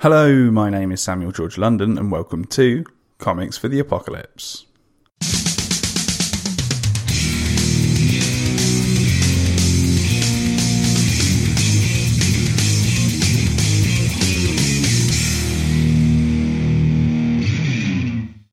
[0.00, 2.84] Hello, my name is Samuel George London, and welcome to
[3.18, 4.64] Comics for the Apocalypse.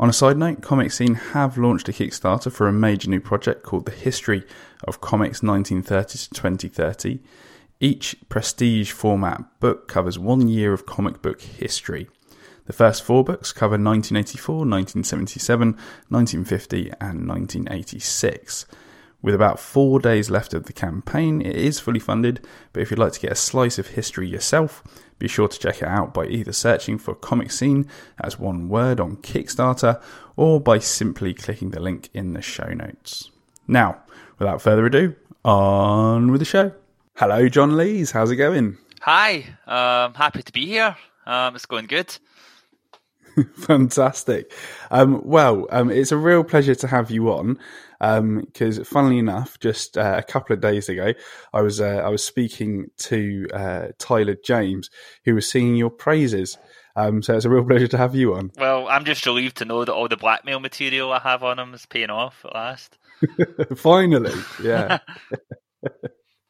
[0.00, 3.84] On a side note, ComicScene have launched a Kickstarter for a major new project called
[3.84, 4.42] The History
[4.84, 7.20] of Comics 1930 to 2030.
[7.80, 12.08] Each prestige format book covers one year of comic book history.
[12.66, 15.72] The first four books cover 1984, 1977,
[16.08, 18.66] 1950, and 1986.
[19.20, 22.98] With about four days left of the campaign, it is fully funded, but if you'd
[22.98, 24.84] like to get a slice of history yourself,
[25.18, 27.88] be sure to check it out by either searching for ComicScene
[28.20, 30.00] as one word on Kickstarter
[30.36, 33.30] or by simply clicking the link in the show notes.
[33.66, 34.02] Now,
[34.38, 36.72] without further ado, on with the show.
[37.16, 38.10] Hello, John Lees.
[38.10, 38.76] How's it going?
[39.02, 40.96] Hi, um, happy to be here.
[41.24, 42.12] Um, it's going good.
[43.54, 44.52] Fantastic.
[44.90, 47.60] Um, well, um, it's a real pleasure to have you on
[48.00, 51.12] because, um, funnily enough, just uh, a couple of days ago,
[51.52, 54.90] I was uh, I was speaking to uh, Tyler James,
[55.24, 56.58] who was singing your praises.
[56.96, 58.50] Um, so it's a real pleasure to have you on.
[58.58, 61.74] Well, I'm just relieved to know that all the blackmail material I have on him
[61.74, 62.98] is paying off at last.
[63.76, 64.98] Finally, yeah.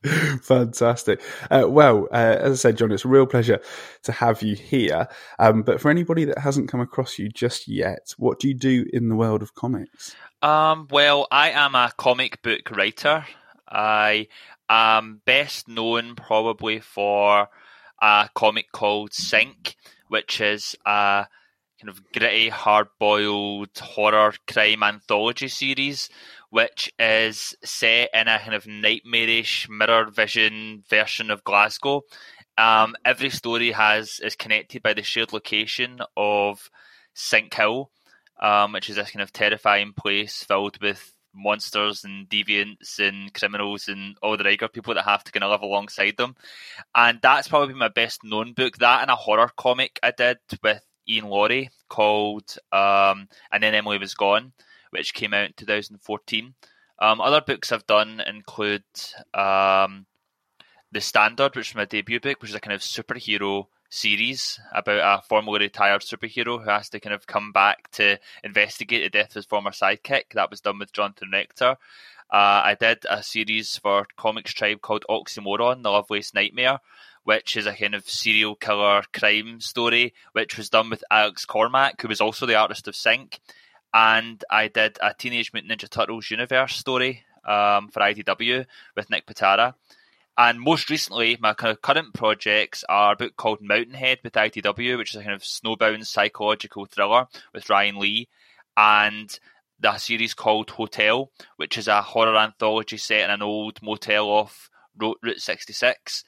[0.42, 1.22] Fantastic.
[1.50, 3.60] Uh, well, uh, as I said, John, it's a real pleasure
[4.02, 5.08] to have you here.
[5.38, 8.84] Um, but for anybody that hasn't come across you just yet, what do you do
[8.92, 10.14] in the world of comics?
[10.42, 13.24] Um, well, I am a comic book writer.
[13.66, 14.28] I
[14.68, 17.48] am best known probably for
[18.02, 19.76] a comic called Sink,
[20.08, 21.26] which is a
[21.80, 26.10] kind of gritty, hard boiled horror crime anthology series
[26.54, 32.02] which is set in a kind of nightmarish mirror vision version of Glasgow.
[32.56, 36.70] Um, every story has is connected by the shared location of
[37.12, 37.90] Sink Hill,
[38.40, 43.88] um, which is this kind of terrifying place filled with monsters and deviants and criminals
[43.88, 46.36] and all the regular people that have to kind of live alongside them.
[46.94, 48.78] And that's probably my best known book.
[48.78, 53.98] That and a horror comic I did with Iain Laurie called um, And Then Emily
[53.98, 54.52] Was Gone
[54.94, 56.54] which came out in 2014.
[57.00, 58.84] Um, other books I've done include
[59.34, 60.06] um,
[60.92, 64.98] The Standard, which is my debut book, which is a kind of superhero series about
[64.98, 69.30] a formerly retired superhero who has to kind of come back to investigate the death
[69.30, 70.32] of his former sidekick.
[70.34, 71.76] That was done with Jonathan Rector.
[72.32, 76.78] Uh, I did a series for ComixTribe called Oxymoron, The Loveliest Nightmare,
[77.24, 82.00] which is a kind of serial killer crime story, which was done with Alex Cormack,
[82.00, 83.40] who was also the artist of Sink
[83.94, 88.66] and I did a Teenage Mutant Ninja Turtles universe story um, for IDW
[88.96, 89.74] with Nick Pitarra.
[90.36, 94.98] And most recently, my kind of current projects are a book called Mountainhead with IDW,
[94.98, 98.28] which is a kind of snowbound psychological thriller with Ryan Lee,
[98.76, 99.38] and
[99.78, 104.70] the series called Hotel, which is a horror anthology set in an old motel off
[104.98, 106.24] Route 66,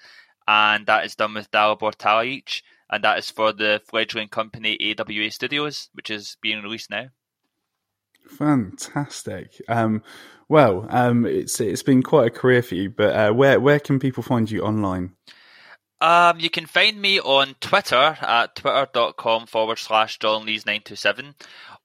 [0.47, 5.33] and that is done with Dalibor Talajic, and that is for the fledgling company AWA
[5.33, 7.09] Studios, which is being released now.
[8.29, 9.61] Fantastic.
[9.69, 10.03] Um,
[10.49, 13.99] well, um, it's it's been quite a career for you, but uh, where where can
[13.99, 15.13] people find you online?
[16.01, 21.35] Um, you can find me on Twitter at twitter.com forward slash John Lees 927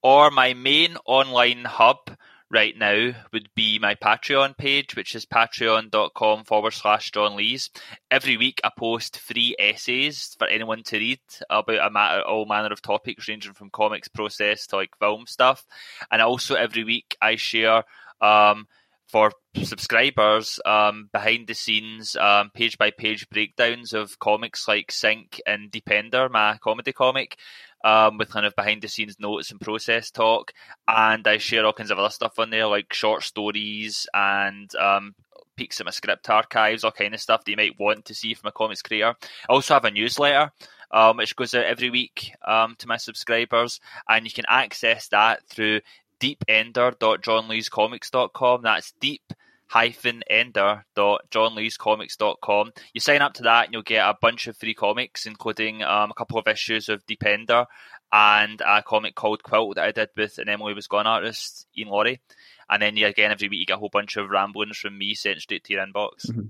[0.01, 2.17] or my main online hub
[2.51, 7.69] right now would be my Patreon page, which is patreon.com forward slash John Lees.
[8.09, 12.71] Every week I post free essays for anyone to read about a matter, all manner
[12.71, 15.65] of topics ranging from comics process to like film stuff.
[16.11, 17.83] And also every week I share
[18.19, 18.67] um,
[19.07, 19.31] for
[19.63, 25.71] subscribers um, behind the scenes um, page by page breakdowns of comics like Sink and
[25.71, 27.37] Deepender, my comedy comic
[27.83, 30.53] um, with kind of behind the scenes notes and process talk.
[30.87, 35.15] And I share all kinds of other stuff on there, like short stories and um,
[35.55, 38.33] peeks at my script archives, all kind of stuff that you might want to see
[38.33, 39.15] from a comics creator.
[39.49, 40.51] I also have a newsletter.
[40.93, 43.79] Um, which goes out every week um, to my subscribers,
[44.09, 45.79] and you can access that through
[46.19, 48.61] deepender.johnleescomics.com.
[48.61, 49.23] That's deep
[49.73, 52.71] ender.johnleescomics.com.
[52.93, 56.11] You sign up to that and you'll get a bunch of free comics, including um,
[56.11, 57.65] a couple of issues of Deepender
[58.11, 61.87] and a comic called Quilt that I did with an Emily was gone artist, Iain
[61.87, 62.21] Laurie.
[62.69, 65.13] And then yeah, again every week you get a whole bunch of ramblings from me
[65.13, 66.29] sent straight to your inbox.
[66.29, 66.47] Mm-hmm.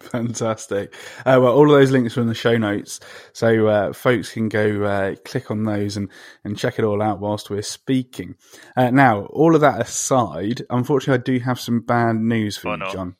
[0.00, 0.94] Fantastic.
[1.26, 3.00] Uh, well, all of those links are in the show notes,
[3.34, 6.08] so uh, folks can go uh, click on those and,
[6.42, 8.34] and check it all out whilst we're speaking.
[8.76, 12.72] Uh, now, all of that aside, unfortunately, I do have some bad news for oh,
[12.72, 12.92] you, no.
[12.92, 13.16] John,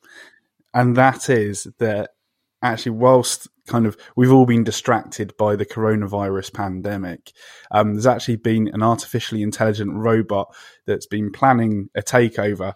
[0.73, 2.11] and that is that
[2.63, 7.33] actually, whilst kind of we've all been distracted by the coronavirus pandemic,
[7.71, 10.55] um, there's actually been an artificially intelligent robot
[10.87, 12.73] that's been planning a takeover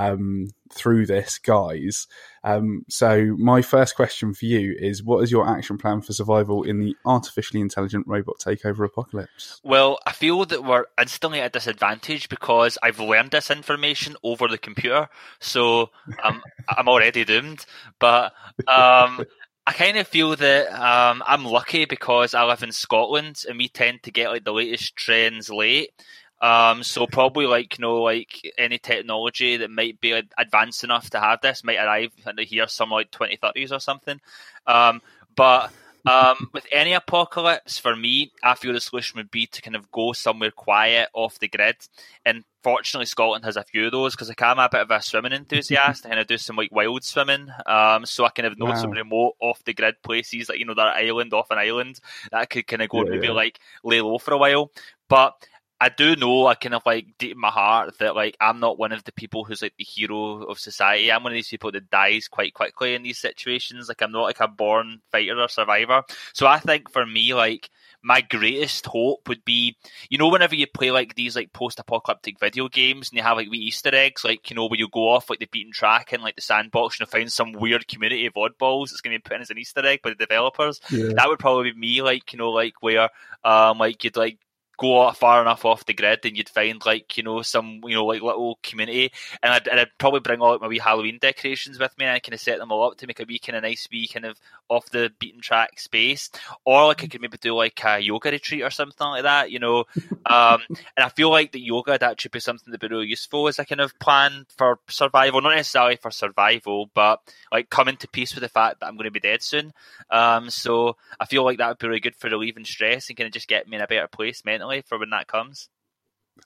[0.00, 2.06] um, through this, guys.
[2.42, 6.62] Um, so, my first question for you is what is your action plan for survival
[6.62, 9.60] in the artificially intelligent robot takeover apocalypse?
[9.62, 14.48] Well, I feel that we're instantly at a disadvantage because I've learned this information over
[14.48, 15.08] the computer.
[15.38, 15.90] So,
[16.24, 17.64] um, I'm already doomed.
[17.98, 18.32] But.
[18.66, 19.24] Um,
[19.66, 23.68] I kind of feel that um, I'm lucky because I live in Scotland and we
[23.68, 25.90] tend to get like the latest trends late.
[26.40, 31.20] Um, so probably like you know like any technology that might be advanced enough to
[31.20, 34.20] have this might arrive in the year some like 2030s or something.
[34.66, 35.02] Um,
[35.36, 35.70] but
[36.06, 39.90] um, with any apocalypse, for me, I feel the solution would be to kind of
[39.90, 41.76] go somewhere quiet off the grid.
[42.24, 45.02] And fortunately, Scotland has a few of those because like, I'm a bit of a
[45.02, 46.04] swimming enthusiast.
[46.04, 48.66] And I kind of do some like wild swimming, um, so I kind of know
[48.66, 48.74] wow.
[48.74, 52.00] some remote off the grid places, like you know, that island off an island
[52.30, 53.32] that I could kind of go yeah, maybe yeah.
[53.34, 54.70] like lay low for a while.
[55.08, 55.34] But
[55.82, 58.78] I do know, I kind of like deep in my heart that like I'm not
[58.78, 61.10] one of the people who's like the hero of society.
[61.10, 63.88] I'm one of these people that dies quite quickly in these situations.
[63.88, 66.02] Like I'm not like a born fighter or survivor.
[66.34, 67.70] So I think for me, like
[68.02, 69.76] my greatest hope would be,
[70.10, 73.50] you know, whenever you play like these like post-apocalyptic video games and you have like
[73.50, 76.22] wee Easter eggs, like you know, where you go off like the beaten track and
[76.22, 79.22] like the sandbox and you find some weird community of oddballs that's going to be
[79.22, 80.78] put in as an Easter egg by the developers.
[80.90, 81.14] Yeah.
[81.14, 83.08] That would probably be me, like you know, like where
[83.44, 84.38] um like you'd like
[84.80, 88.06] go far enough off the grid and you'd find like you know some you know
[88.06, 89.12] like little community.
[89.42, 92.14] And I'd, and I'd probably bring all like, my wee Halloween decorations with me and
[92.14, 94.08] I kind of set them all up to make a wee kind of nice wee
[94.08, 94.38] kind of
[94.70, 96.30] off the beaten track space.
[96.64, 99.58] Or like I could maybe do like a yoga retreat or something like that you
[99.58, 99.84] know.
[100.24, 103.48] Um, and I feel like the yoga would actually be something that'd be really useful
[103.48, 105.42] as a kind of plan for survival.
[105.42, 107.20] Not necessarily for survival but
[107.52, 109.72] like coming to peace with the fact that I'm going to be dead soon.
[110.10, 113.26] Um, so I feel like that would be really good for relieving stress and kind
[113.26, 115.68] of just get me in a better place mentally for when that comes.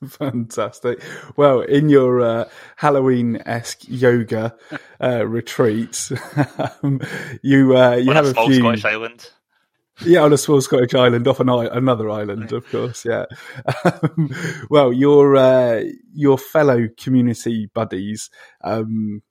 [0.08, 1.00] Fantastic.
[1.36, 4.56] Well, in your uh, Halloween esque yoga
[5.00, 6.12] uh, retreats,
[6.82, 7.00] um,
[7.42, 8.54] you uh, you on have a, a few.
[8.56, 9.30] Scottish island.
[10.04, 13.04] Yeah, on a small Scottish island, off an I- another island, of course.
[13.04, 13.26] Yeah.
[13.84, 14.34] Um,
[14.70, 15.82] well, your uh,
[16.12, 18.28] your fellow community buddies
[18.62, 19.22] um,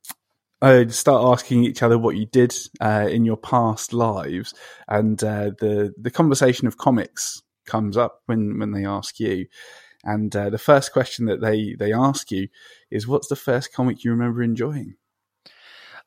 [0.61, 4.53] uh, start asking each other what you did uh, in your past lives,
[4.87, 9.47] and uh, the the conversation of comics comes up when when they ask you.
[10.03, 12.49] And uh, the first question that they they ask you
[12.91, 14.95] is, "What's the first comic you remember enjoying?"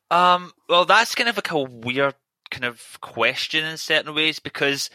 [0.09, 2.15] Um, well, that's kind of like a weird
[2.49, 4.89] kind of question in certain ways because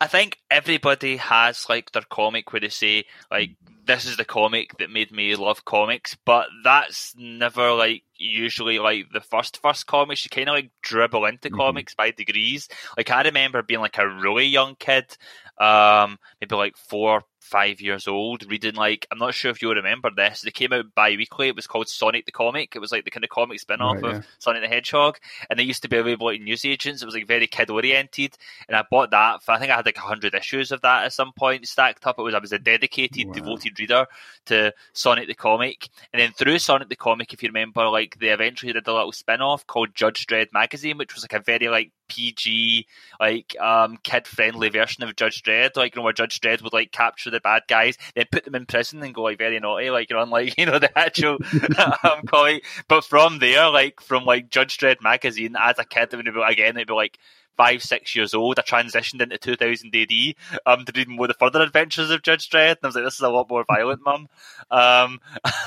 [0.00, 3.50] I think everybody has like their comic where they say like
[3.88, 9.06] this is the comic that made me love comics, but that's never like usually like
[9.12, 10.24] the first first comics.
[10.24, 11.56] You kind of like dribble into mm-hmm.
[11.56, 12.68] comics by degrees.
[12.96, 15.16] Like I remember being like a really young kid
[15.58, 20.10] um, maybe like four, five years old, reading like I'm not sure if you remember
[20.14, 20.42] this.
[20.42, 21.48] They came out bi-weekly.
[21.48, 22.76] It was called Sonic the Comic.
[22.76, 25.18] It was like the kind of comic spin-off right, of Sonic the Hedgehog,
[25.48, 27.02] and they used to be available at newsagents.
[27.02, 28.36] It was like very kid oriented,
[28.68, 29.42] and I bought that.
[29.42, 32.18] For, I think I had like hundred issues of that at some point stacked up.
[32.18, 33.32] It was I was a dedicated, wow.
[33.32, 34.06] devoted reader
[34.46, 38.28] to Sonic the Comic, and then through Sonic the Comic, if you remember, like they
[38.28, 41.92] eventually did a little spin-off called Judge Dredd magazine, which was like a very like
[42.08, 42.86] PG,
[43.20, 46.72] like um, kid friendly version of Judge Dredd, like you know where Judge Dredd would
[46.72, 49.90] like capture the bad guys, then put them in prison and go like very naughty,
[49.90, 51.38] like you know, unlike you know the actual
[52.04, 52.64] um, comic.
[52.88, 56.76] But from there, like from like Judge Dredd magazine, as a kid, would be again,
[56.76, 57.18] it'd be like
[57.58, 60.34] five, six years old, I transitioned into 2000 AD
[60.64, 62.76] um, to read more the further adventures of Judge Dredd.
[62.76, 64.28] And I was like, this is a lot more violent, mum.
[64.70, 65.20] Um,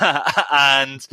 [0.50, 1.06] and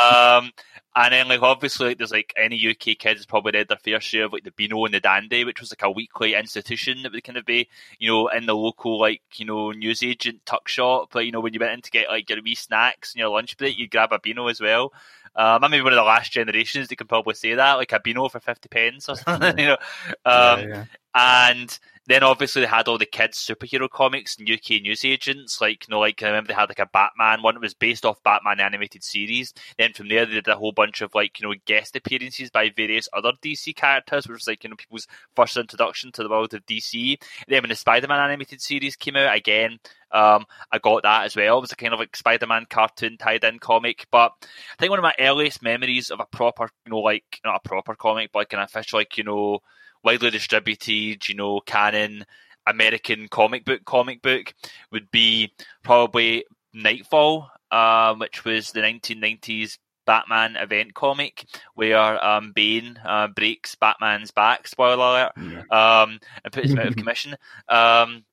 [0.00, 0.52] um,
[0.96, 4.24] and then, like, obviously, like, there's like any UK kids probably read their fair share
[4.24, 7.22] of like the Beano and the Dandy, which was like a weekly institution that would
[7.22, 11.14] kind of be, you know, in the local like you know newsagent tuck shop.
[11.14, 13.28] Like, you know, when you went in to get like your wee snacks and your
[13.28, 14.94] lunch break, you'd grab a Beano as well.
[15.34, 18.00] Um, I'm maybe one of the last generations that can probably say that, like a
[18.00, 19.76] Beano for fifty pence or something, you know.
[20.24, 20.84] Um, yeah, yeah.
[21.14, 25.60] And then obviously they had all the kids superhero comics and UK newsagents.
[25.60, 28.04] Like you know, like I remember they had like a Batman one that was based
[28.04, 29.52] off Batman animated series.
[29.78, 32.70] Then from there they did a whole bunch of like you know guest appearances by
[32.70, 36.54] various other DC characters, which was like you know people's first introduction to the world
[36.54, 37.16] of DC.
[37.48, 39.78] Then when the Spider Man animated series came out again,
[40.12, 41.58] um, I got that as well.
[41.58, 44.06] It was a kind of like Spider Man cartoon tied in comic.
[44.12, 47.60] But I think one of my earliest memories of a proper, you know, like not
[47.64, 49.60] a proper comic, but like an official, like you know
[50.06, 52.24] widely distributed, you know, canon
[52.64, 54.54] American comic book comic book
[54.92, 61.44] would be probably Knightfall, um, which was the 1990s Batman event comic
[61.74, 65.32] where um, Bane uh, breaks Batman's back, spoiler alert,
[65.72, 67.34] um, and puts him out of commission.
[67.68, 68.24] Um,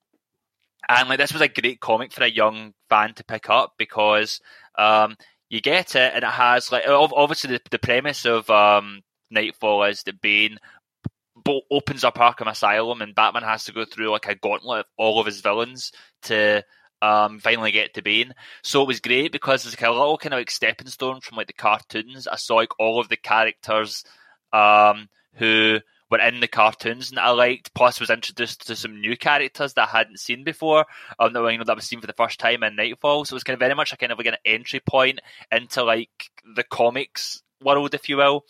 [0.88, 4.42] and like this was a great comic for a young fan to pick up because
[4.78, 5.16] um,
[5.50, 9.02] you get it and it has like obviously the, the premise of um,
[9.32, 10.60] Knightfall is that Bane
[11.72, 15.20] opens up Arkham Asylum, and Batman has to go through like a gauntlet of all
[15.20, 15.92] of his villains
[16.24, 16.64] to
[17.02, 18.34] um, finally get to Bane.
[18.62, 21.38] So it was great because it's like a little kind of like stepping stone from
[21.38, 22.28] like the cartoons.
[22.28, 24.06] I saw like all of the characters
[24.54, 27.74] um, who were in the cartoons and I liked.
[27.74, 30.86] Plus, was introduced to some new characters that I hadn't seen before.
[31.20, 33.26] Um, that you know that was seen for the first time in Knightfall.
[33.26, 35.20] So it was kind of very much a kind of like an entry point
[35.52, 38.46] into like the comics world, if you will.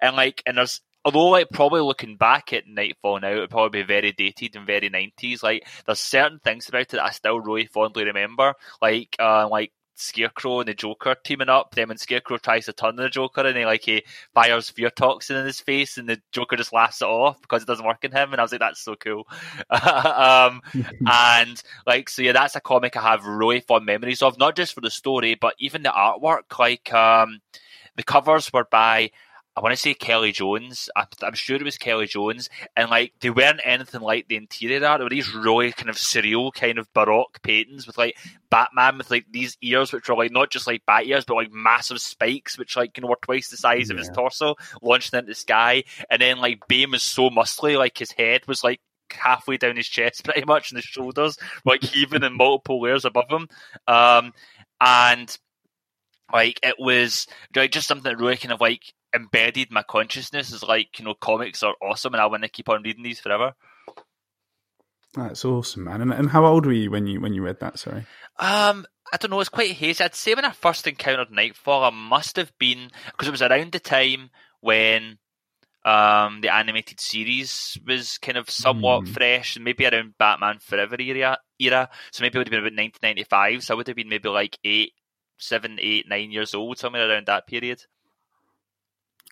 [0.00, 3.82] And like, and there's although like probably looking back at Knightfall now, it would probably
[3.82, 5.42] be very dated and very nineties.
[5.42, 9.72] Like there's certain things about it that I still really fondly remember, like uh, like
[9.98, 11.74] Scarecrow and the Joker teaming up.
[11.74, 15.36] Then when Scarecrow tries to turn the Joker and he like he fires fear toxin
[15.36, 18.12] in his face and the Joker just laughs it off because it doesn't work in
[18.12, 18.32] him.
[18.32, 19.26] And I was like, that's so cool.
[19.70, 20.62] um,
[21.06, 24.74] and like so, yeah, that's a comic I have really fond memories of, not just
[24.74, 26.58] for the story, but even the artwork.
[26.58, 27.40] Like um,
[27.96, 29.10] the covers were by
[29.58, 30.88] I want to say Kelly Jones.
[30.94, 34.86] I, am sure it was Kelly Jones, and like they weren't anything like the interior
[34.86, 35.00] art.
[35.00, 38.16] They were these really kind of surreal, kind of baroque paintings with like
[38.50, 41.50] Batman with like these ears, which were like not just like bat ears, but like
[41.50, 43.94] massive spikes, which like you know were twice the size yeah.
[43.94, 45.82] of his torso, launching into the sky.
[46.08, 49.88] And then like Bane was so muscly, like his head was like halfway down his
[49.88, 53.48] chest, pretty much, and his shoulders like heaving in multiple layers above him.
[53.88, 54.34] Um,
[54.80, 55.36] and
[56.32, 60.62] like it was like just something that really kind of like embedded my consciousness is
[60.62, 63.54] like you know comics are awesome and I want to keep on reading these forever.
[65.14, 66.02] That's awesome, man.
[66.02, 67.78] And, and how old were you when you when you read that?
[67.78, 68.06] Sorry.
[68.38, 69.40] Um, I don't know.
[69.40, 70.04] It's quite hazy.
[70.04, 73.72] I'd say when I first encountered Knightfall, I must have been because it was around
[73.72, 75.18] the time when
[75.84, 79.08] um the animated series was kind of somewhat mm.
[79.08, 81.38] fresh, and maybe around Batman Forever era.
[81.58, 81.88] Era.
[82.12, 83.64] So maybe it would have been about 1995.
[83.64, 84.92] So I would have been maybe like eight,
[85.38, 87.82] seven, eight, nine years old, somewhere around that period.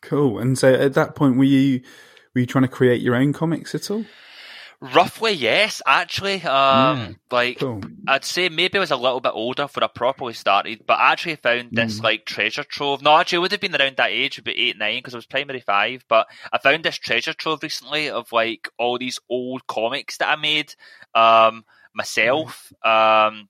[0.07, 0.39] Cool.
[0.39, 1.83] And so at that point, were you
[2.35, 4.05] were you trying to create your own comics at all?
[4.81, 5.81] Roughly, yes.
[5.87, 7.81] Actually, um, yeah, like cool.
[8.07, 11.13] I'd say maybe I was a little bit older for I properly started, but I
[11.13, 12.05] actually found this mm.
[12.05, 13.03] like treasure trove.
[13.03, 15.27] No, actually, I would have been around that age, about eight, nine, because I was
[15.27, 16.05] primary five.
[16.09, 20.37] But I found this treasure trove recently of like all these old comics that I
[20.37, 20.75] made
[21.15, 22.73] um, myself.
[22.85, 23.29] Mm.
[23.29, 23.49] Um,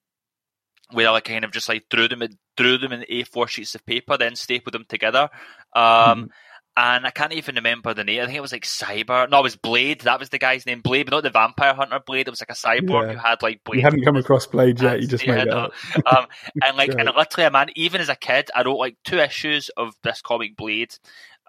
[0.93, 3.75] where I like kind of just like drew them in, drew them in A4 sheets
[3.75, 5.29] of paper, then stapled them together.
[5.75, 6.29] Um, mm.
[6.79, 8.21] And I can't even remember the name.
[8.21, 9.31] I think it was like Cyber.
[9.31, 10.03] No, it was Blade.
[10.03, 12.29] That was the guy's name, Blade, but not the Vampire Hunter Blade.
[12.29, 13.13] It was like a cyborg yeah.
[13.15, 13.79] who had like Blade.
[13.79, 15.01] You hadn't come across Blade yet.
[15.01, 15.73] You just made it up.
[16.05, 16.27] um,
[16.63, 19.71] and like, and literally, a man, even as a kid, I wrote like two issues
[19.71, 20.95] of this comic Blade.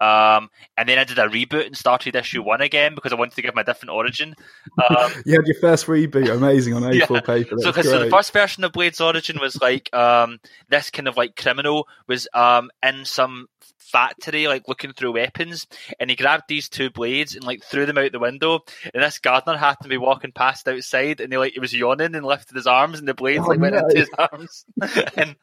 [0.00, 3.34] Um, and then I did a reboot and started issue one again because I wanted
[3.34, 4.34] to give him a different origin.
[4.78, 7.20] Um, you had your first reboot, amazing on A4 yeah.
[7.20, 7.56] paper.
[7.58, 10.38] so, because so the first version of Blade's origin was like um,
[10.68, 13.48] this kind of like criminal was um, in some
[13.88, 15.66] factory, like looking through weapons,
[15.98, 18.60] and he grabbed these two blades and like threw them out the window.
[18.94, 22.14] And this gardener happened to be walking past outside, and he like he was yawning
[22.14, 24.64] and lifted his arms, and the blades oh, like went into his arms.
[25.16, 25.36] and,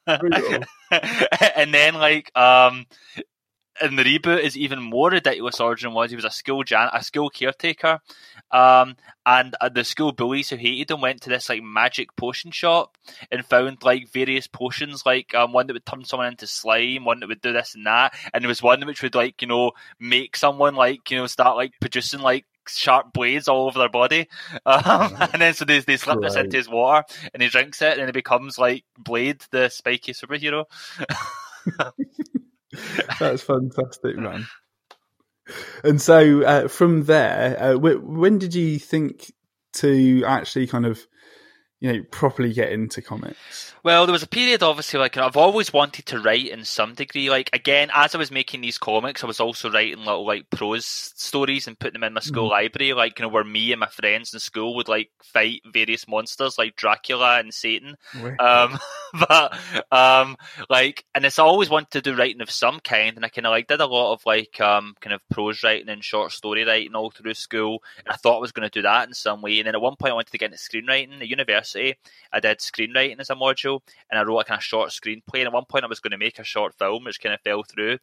[1.56, 2.86] and then like um
[3.82, 7.04] and the reboot is even more ridiculous origin was he was a school jan a
[7.04, 8.00] school caretaker
[8.52, 12.52] um, and uh, the school bullies who hated him went to this like magic potion
[12.52, 12.98] shop
[13.32, 17.20] and found like various potions like um, one that would turn someone into slime one
[17.20, 19.72] that would do this and that and there was one which would like you know
[20.00, 24.28] make someone like you know start like producing like sharp blades all over their body.
[24.66, 26.24] Um, and then so they, they slip right.
[26.24, 30.14] this into his water and he drinks it and it becomes like Blade, the spiky
[30.14, 30.66] superhero.
[33.20, 34.46] That's fantastic, man.
[35.84, 39.32] And so from there, uh, when did you think
[39.74, 41.06] to actually kind of,
[41.86, 43.74] you know properly get into comics?
[43.84, 47.30] Well, there was a period, obviously, like I've always wanted to write in some degree.
[47.30, 50.88] Like again, as I was making these comics, I was also writing little like prose
[50.88, 52.54] stories and putting them in my school mm.
[52.54, 52.94] library.
[52.94, 56.58] Like you know, where me and my friends in school would like fight various monsters
[56.58, 57.96] like Dracula and Satan.
[58.40, 58.80] Um,
[59.30, 59.56] but
[59.92, 60.38] um,
[60.68, 63.52] like, and it's always wanted to do writing of some kind, and I kind of
[63.52, 66.96] like did a lot of like um kind of prose writing and short story writing
[66.96, 67.84] all through school.
[68.00, 69.60] And I thought I was going to do that in some way.
[69.60, 71.75] And then at one point, I wanted to get into screenwriting at university.
[71.76, 75.40] I did screenwriting as a module and I wrote a kind of short screenplay.
[75.40, 77.42] And at one point, I was going to make a short film, which kind of
[77.42, 77.98] fell through.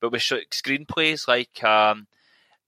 [0.00, 2.06] But with screenplays, like um,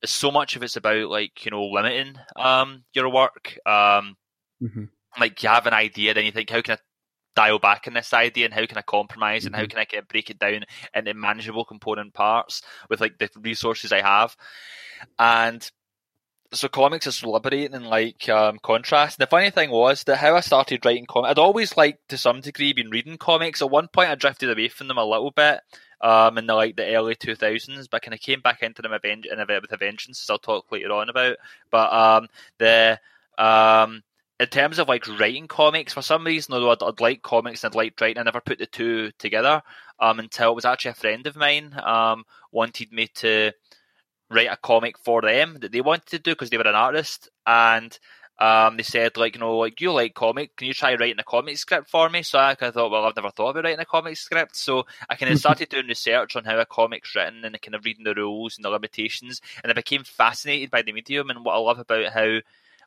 [0.04, 3.58] so much of it's about like you know limiting um, your work.
[3.66, 4.16] Um,
[4.62, 4.84] mm-hmm.
[5.18, 6.78] Like you have an idea, then you think, how can I
[7.34, 9.46] dial back in this idea and how can I compromise mm-hmm.
[9.48, 9.70] and how mm-hmm.
[9.70, 13.92] can I kind of break it down into manageable component parts with like the resources
[13.92, 14.36] I have.
[15.18, 15.68] And
[16.52, 19.18] so comics is liberating in like um, contrast.
[19.18, 22.16] And the funny thing was that how I started writing comics, I'd always like to
[22.16, 23.60] some degree been reading comics.
[23.60, 25.60] At one point, I drifted away from them a little bit
[26.00, 28.92] um, in the like the early two thousands, but kind of came back into them
[28.92, 30.22] in a, with a vengeance.
[30.22, 31.36] As I'll talk later on about.
[31.70, 32.28] But um,
[32.58, 32.98] the
[33.36, 34.02] um,
[34.40, 37.72] in terms of like writing comics, for some reason, although I'd, I'd like comics and
[37.72, 39.62] I'd like writing, I never put the two together
[40.00, 43.52] um, until it was actually a friend of mine um, wanted me to
[44.30, 47.28] write a comic for them that they wanted to do because they were an artist
[47.46, 47.98] and
[48.40, 50.56] um, they said like you know like you like comic?
[50.56, 52.22] Can you try writing a comic script for me?
[52.22, 54.86] So I kind of thought well I've never thought about writing a comic script so
[55.08, 58.04] I kind of started doing research on how a comic's written and kind of reading
[58.04, 61.58] the rules and the limitations and I became fascinated by the medium and what I
[61.58, 62.38] love about how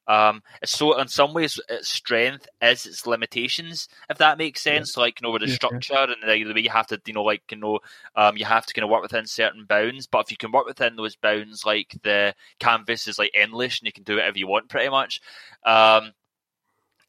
[0.07, 4.97] um, so in some ways, its strength is its limitations, if that makes sense.
[4.97, 5.01] Yeah.
[5.01, 6.03] Like you know, with the structure yeah.
[6.03, 7.79] and the, the, way you have to, you know, like you know,
[8.15, 10.07] um, you have to kind of work within certain bounds.
[10.07, 13.85] But if you can work within those bounds, like the canvas is like endless, and
[13.85, 15.21] you can do whatever you want, pretty much.
[15.65, 16.13] Um,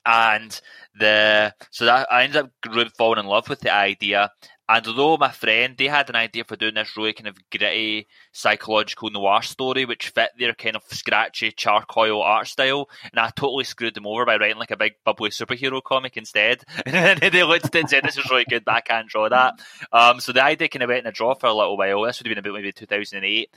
[0.05, 0.61] and
[0.99, 2.51] the so that I ended up
[2.97, 4.31] falling in love with the idea,
[4.73, 8.09] and although my friend, they had an idea for doing this really kind of gritty
[8.33, 13.64] psychological noir story, which fit their kind of scratchy charcoal art style, and I totally
[13.64, 16.64] screwed them over by writing like a big bubbly superhero comic instead.
[16.87, 19.29] and they looked at it and said, "This is really good, but I can't draw
[19.29, 19.61] that."
[19.93, 22.02] Um, so the idea kind of went in a draw for a little while.
[22.02, 23.50] This would have been about maybe 2008,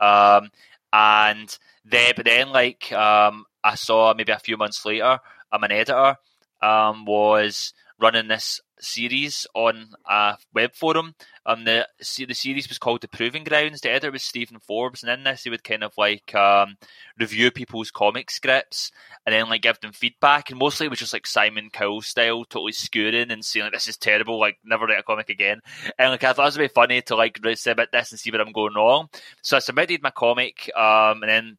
[0.00, 0.48] um,
[0.90, 5.18] and then but then like um, I saw maybe a few months later,
[5.52, 6.16] I'm an editor
[6.62, 11.14] um, was running this series on a web forum.
[11.46, 13.80] Um, the the series was called The Proving Grounds.
[13.80, 16.76] The editor was Stephen Forbes, and in this he would kind of like um,
[17.18, 18.90] review people's comic scripts
[19.26, 20.50] and then like give them feedback.
[20.50, 23.88] And mostly it was just like Simon Cowell style, totally skewering and saying like this
[23.88, 25.60] is terrible, like never write a comic again.
[25.98, 28.40] And like I thought it was very funny to like submit this and see where
[28.40, 29.08] I'm going wrong.
[29.42, 31.58] So I submitted my comic, um, and then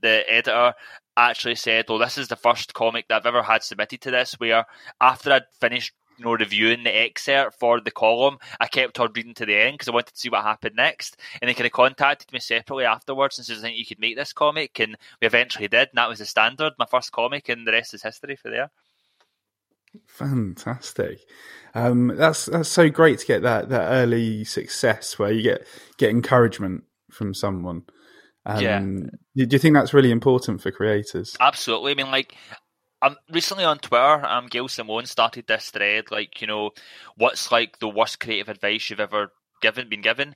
[0.00, 0.74] the editor
[1.16, 4.34] actually said, "Well, this is the first comic that I've ever had submitted to this."
[4.34, 4.66] Where
[5.00, 9.34] after I'd finished you know, reviewing the excerpt for the column, I kept on reading
[9.34, 11.16] to the end because I wanted to see what happened next.
[11.40, 14.16] And they kind of contacted me separately afterwards and said, I think you could make
[14.16, 14.78] this comic.
[14.80, 15.88] And we eventually did.
[15.88, 18.70] And that was the standard, my first comic, and the rest is history for there.
[20.06, 21.20] Fantastic.
[21.74, 25.66] Um, that's that's so great to get that, that early success where you get
[25.98, 27.84] get encouragement from someone.
[28.46, 28.80] Um, yeah.
[29.46, 31.36] Do you think that's really important for creators?
[31.40, 31.92] Absolutely.
[31.92, 32.34] I mean, like,
[33.02, 36.70] um, recently on Twitter, um, Gail Simone started this thread, like, you know,
[37.16, 39.28] what's like the worst creative advice you've ever
[39.60, 40.34] given, been given,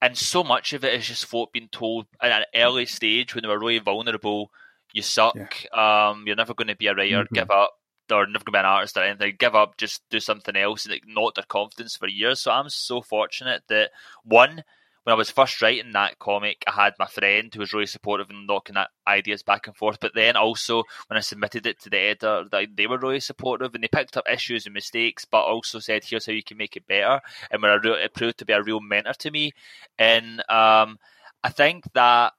[0.00, 3.42] and so much of it is just folk being told at an early stage when
[3.42, 4.50] they were really vulnerable,
[4.92, 6.10] you suck, yeah.
[6.10, 7.34] um, you're never going to be a writer, mm-hmm.
[7.34, 7.72] give up,
[8.10, 10.84] or never going to be an artist or anything, give up, just do something else,
[10.84, 12.40] and it knocked their confidence for years.
[12.40, 13.90] So I'm so fortunate that
[14.24, 14.64] one
[15.10, 18.30] when I was first writing that comic, I had my friend who was really supportive
[18.30, 19.98] and knocking that ideas back and forth.
[19.98, 23.82] But then also when I submitted it to the editor, they were really supportive and
[23.82, 26.86] they picked up issues and mistakes, but also said, "Here's how you can make it
[26.86, 27.20] better."
[27.50, 29.52] And were real, it proved to be a real mentor to me.
[29.98, 31.00] And um,
[31.42, 32.34] I think that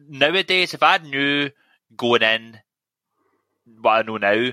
[0.00, 1.50] nowadays, if I knew
[1.96, 2.58] going in
[3.80, 4.50] what I know now,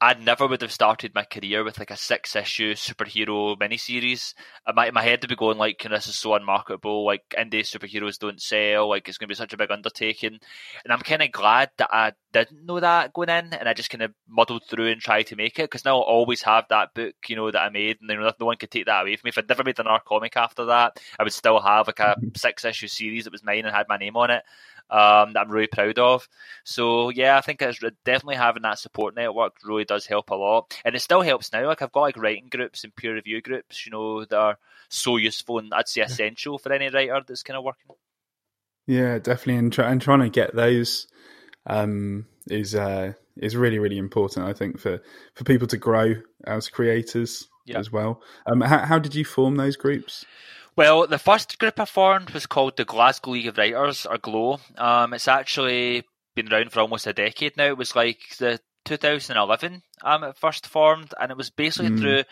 [0.00, 4.34] I never would have started my career with like a six issue superhero miniseries.
[4.72, 7.04] My my head would be going like, "This is so unmarketable.
[7.04, 8.88] Like indie superheroes don't sell.
[8.88, 10.38] Like it's going to be such a big undertaking."
[10.84, 13.90] And I'm kind of glad that I didn't know that going in, and I just
[13.90, 16.94] kind of muddled through and tried to make it because now I'll always have that
[16.94, 19.16] book, you know, that I made, and you know, no one could take that away
[19.16, 19.30] from me.
[19.30, 22.28] If I'd never made another comic after that, I would still have like a mm-hmm.
[22.36, 24.44] six issue series that was mine and had my name on it
[24.90, 26.28] um, that I'm really proud of.
[26.64, 30.80] So yeah, I think it's definitely having that support network really does help a lot,
[30.84, 31.66] and it still helps now.
[31.66, 35.16] Like I've got like writing groups and peer review groups, you know, that are so
[35.16, 37.96] useful and I'd say essential for any writer that's kind of working.
[38.86, 41.08] Yeah, definitely, and, try, and trying to get those
[41.66, 44.46] um, is uh, is really really important.
[44.46, 45.02] I think for
[45.34, 46.14] for people to grow
[46.46, 48.22] as creators as well.
[48.46, 50.24] Um, how, how did you form those groups?
[50.78, 54.60] Well, the first group I formed was called the Glasgow League of Writers, or GLOW.
[54.76, 56.04] Um, it's actually
[56.36, 57.66] been around for almost a decade now.
[57.66, 61.98] It was like the 2011 um, it first formed, and it was basically mm.
[61.98, 62.22] through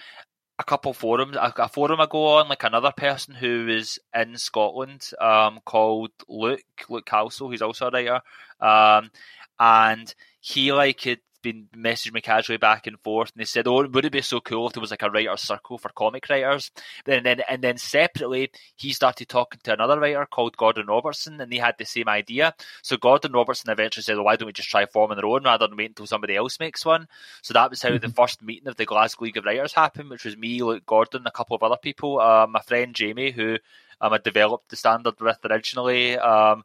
[0.60, 1.34] a couple forums.
[1.34, 6.12] A, a, forum I go on, like another person who is in Scotland, um, called
[6.28, 8.20] Luke Luke Halsall, who's also a writer,
[8.60, 9.10] um,
[9.58, 13.86] and he like had been messaging me casually back and forth, and they said, "Oh,
[13.86, 16.70] would it be so cool if there was like a writer's circle for comic writers?"
[17.04, 21.50] Then, then, and then separately, he started talking to another writer called Gordon Robertson, and
[21.52, 22.54] they had the same idea.
[22.82, 25.66] So Gordon Robertson eventually said, well, "Why don't we just try forming our own rather
[25.66, 27.08] than wait until somebody else makes one?"
[27.42, 28.06] So that was how mm-hmm.
[28.06, 31.26] the first meeting of the Glasgow League of Writers happened, which was me, Luke Gordon,
[31.26, 33.58] a couple of other people, uh, my friend Jamie, who
[34.00, 36.18] um, had developed the standard with originally.
[36.18, 36.64] Um,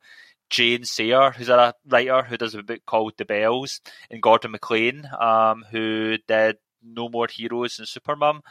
[0.52, 5.10] Jane Sayer, who's a writer who does a book called The Bells, and Gordon MacLean,
[5.20, 8.42] um, who did No More Heroes and Supermum.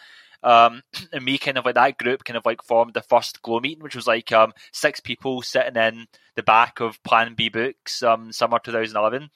[0.42, 0.82] Um,
[1.12, 3.82] and me kind of like that group kind of like formed the first glow meeting,
[3.82, 8.32] which was like um, six people sitting in the back of Plan B Books, um,
[8.32, 9.30] summer 2011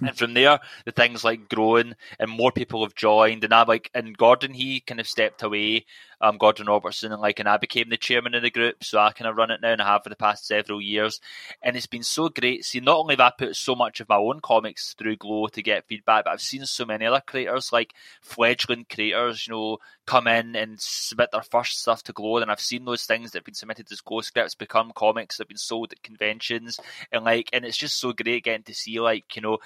[0.00, 3.44] and from there the things like growing and more people have joined.
[3.44, 5.86] And I like and Gordon he kind of stepped away
[6.20, 9.12] um Gordon Robertson and like and I became the chairman of the group so I
[9.12, 11.20] kind of run it now and I have for the past several years.
[11.62, 14.16] And it's been so great see not only have I put so much of my
[14.16, 17.94] own comics through Glow to get feedback but I've seen so many other creators like
[18.20, 22.60] fledgling creators you know come in and submit their first stuff to Glow and I've
[22.60, 25.56] seen those things that have been submitted as Glow scripts become comics that have been
[25.56, 26.80] sold at conventions
[27.12, 29.58] and like and it's just so great getting to see like you know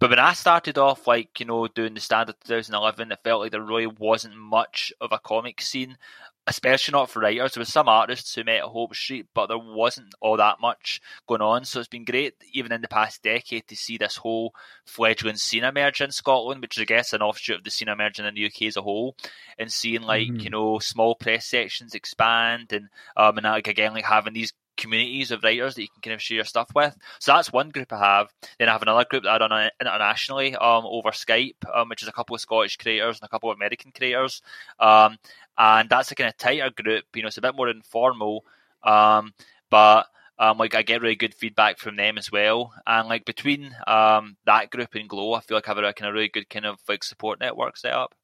[0.00, 3.50] but when I started off, like, you know, doing the standard 2011, it felt like
[3.50, 5.98] there really wasn't much of a comic scene,
[6.46, 7.54] especially not for writers.
[7.54, 11.00] There was some artists who met at Hope Street, but there wasn't all that much
[11.26, 11.64] going on.
[11.64, 14.54] So it's been great, even in the past decade, to see this whole
[14.86, 18.24] fledgling scene emerge in Scotland, which is, I guess, an offshoot of the scene emerging
[18.24, 19.16] in the UK as a whole,
[19.58, 20.40] and seeing, like, mm-hmm.
[20.40, 25.30] you know, small press sections expand and, um, and like, again, like having these communities
[25.30, 26.96] of writers that you can kind of share your stuff with.
[27.20, 28.28] So that's one group I have.
[28.58, 32.08] Then I have another group that I run internationally um, over Skype, um, which is
[32.08, 34.40] a couple of Scottish creators and a couple of American creators.
[34.80, 35.18] Um,
[35.58, 37.04] and that's a kind of tighter group.
[37.14, 38.44] You know, it's a bit more informal,
[38.82, 39.34] um,
[39.68, 40.06] but
[40.38, 42.72] um, like I get really good feedback from them as well.
[42.86, 46.08] And like between um, that group and Glow, I feel like I have a kind
[46.08, 48.14] of really good kind of like support network set up.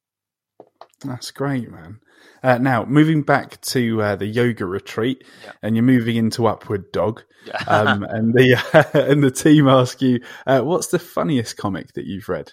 [1.05, 1.99] That's great, man.
[2.42, 5.53] Uh, now, moving back to uh, the yoga retreat, yeah.
[5.62, 7.57] and you're moving into Upward Dog, yeah.
[7.66, 12.05] um, and the uh, and the team ask you, uh, "What's the funniest comic that
[12.05, 12.53] you've read?"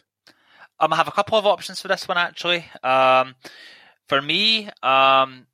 [0.79, 2.65] Um, I have a couple of options for this one actually.
[2.83, 3.35] Um,
[4.07, 5.45] for me, um,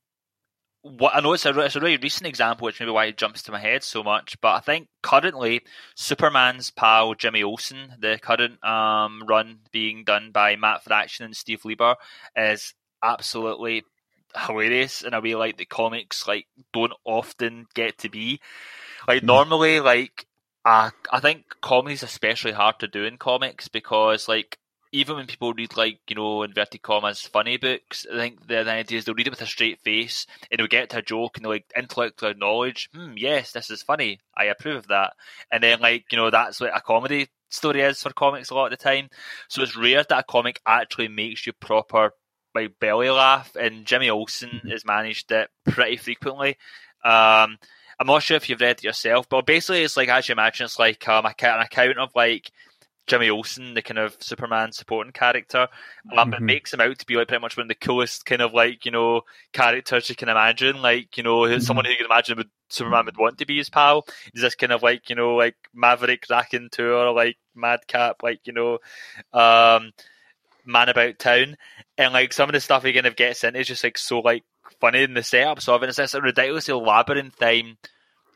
[0.82, 3.44] what I know it's a, it's a really recent example, which maybe why it jumps
[3.44, 4.40] to my head so much.
[4.40, 5.62] But I think currently
[5.96, 11.66] Superman's pal Jimmy Olsen, the current um, run being done by Matt Fraction and Steve
[11.66, 11.96] Lieber,
[12.36, 13.84] is absolutely
[14.38, 18.40] hilarious in a way like the comics like don't often get to be.
[19.08, 20.26] Like normally, like
[20.66, 24.58] uh, I think comedy is especially hard to do in comics because like
[24.92, 28.72] even when people read like you know inverted commas funny books, I think the, the
[28.72, 31.38] idea is they'll read it with a straight face and they'll get to a joke
[31.38, 32.90] and they'll like intellectual knowledge.
[32.94, 34.20] Hmm, yes, this is funny.
[34.36, 35.14] I approve of that.
[35.52, 38.72] And then like you know that's what a comedy story is for comics a lot
[38.72, 39.10] of the time.
[39.48, 42.12] So it's rare that a comic actually makes you proper
[42.62, 43.56] like belly laugh.
[43.56, 44.70] And Jimmy Olsen mm-hmm.
[44.70, 46.58] has managed it pretty frequently.
[47.04, 47.58] Um,
[48.00, 50.66] I'm not sure if you've read it yourself, but basically it's like as you imagine,
[50.66, 52.52] it's like um, an account of like
[53.08, 55.70] Jimmy Olsen, the kind of Superman supporting character,
[56.16, 56.46] um, mm-hmm.
[56.46, 58.86] makes him out to be like pretty much one of the coolest kind of like
[58.86, 59.22] you know
[59.54, 60.82] characters you can imagine.
[60.82, 61.60] Like you know, mm-hmm.
[61.60, 64.06] someone who you can imagine would Superman would want to be his pal.
[64.34, 68.80] He's this kind of like you know like Maverick Raconteur, like Madcap, like you know,
[69.34, 69.94] um,
[70.68, 71.58] man about town,
[71.98, 74.20] and like some of the stuff he kind of gets into is just like so
[74.20, 74.44] like
[74.80, 75.62] funny in the setup.
[75.62, 77.78] So I mean, it's this ridiculously labyrinthine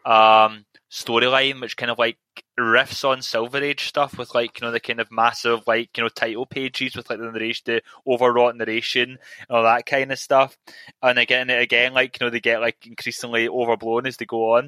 [0.04, 2.18] um storyline, which kind of like
[2.60, 6.04] riffs on Silver Age stuff with like you know the kind of massive like you
[6.04, 9.18] know title pages with like the narration, the overwrought narration, and
[9.50, 10.58] all that kind of stuff.
[11.02, 14.66] And again, again, like you know they get like increasingly overblown as they go on.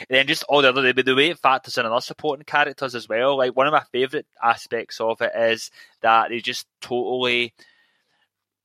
[0.00, 3.08] And then just all the other the, way it factors in other supporting characters as
[3.08, 3.36] well.
[3.36, 7.52] Like one of my favorite aspects of it is that they just totally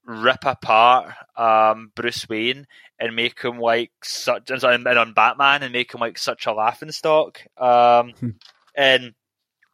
[0.05, 2.65] rip apart um, Bruce Wayne
[2.99, 6.91] and make him like such and on Batman and make him like such a laughing
[6.91, 7.41] stock.
[7.57, 8.29] Um, hmm.
[8.75, 9.13] and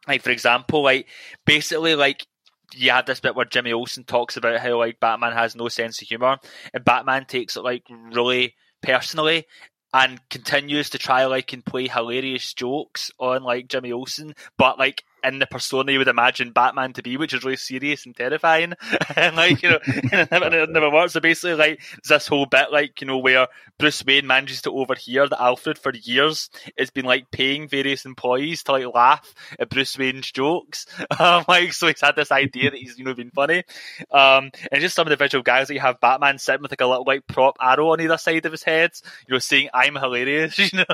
[0.06, 1.06] like for example, like
[1.44, 2.26] basically like
[2.74, 6.00] you have this bit where Jimmy Olsen talks about how like Batman has no sense
[6.02, 6.38] of humor,
[6.72, 9.46] and Batman takes it like really personally
[9.92, 15.04] and continues to try like and play hilarious jokes on like Jimmy Olsen, but like
[15.24, 18.74] in the persona you would imagine Batman to be, which is really serious and terrifying.
[19.16, 19.78] and like, you know,
[20.30, 21.12] never, it never works.
[21.12, 25.28] So basically, like, this whole bit, like, you know, where Bruce Wayne manages to overhear
[25.28, 29.96] that Alfred for years has been like paying various employees to like laugh at Bruce
[29.98, 30.86] Wayne's jokes.
[31.18, 33.64] Um, like, so he's had this idea that he's, you know, been funny.
[34.10, 36.80] Um, and just some of the visual guys that you have Batman sitting with like
[36.80, 38.92] a little like prop arrow on either side of his head,
[39.26, 40.84] you know, saying, I'm hilarious, you know,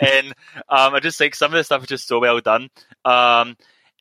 [0.00, 0.34] and,
[0.68, 2.70] um, I just think some of the stuff is just so well done.
[3.04, 3.17] Um,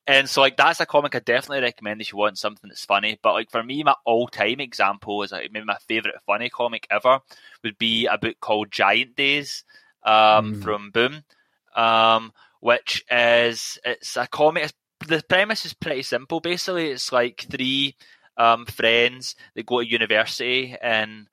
[0.07, 3.19] and so like that's a comic I definitely recommend if you want something that's funny.
[3.21, 6.87] But like for me, my all time example is like maybe my favorite funny comic
[6.89, 7.19] ever
[7.63, 9.65] would be a book called Giant Days
[10.03, 10.63] um, mm.
[10.63, 11.23] from Boom,
[11.75, 14.71] um, which is it's a comic.
[15.05, 16.39] the premise is pretty simple.
[16.39, 17.95] Basically, it's like three
[18.37, 21.27] um, friends that go to university and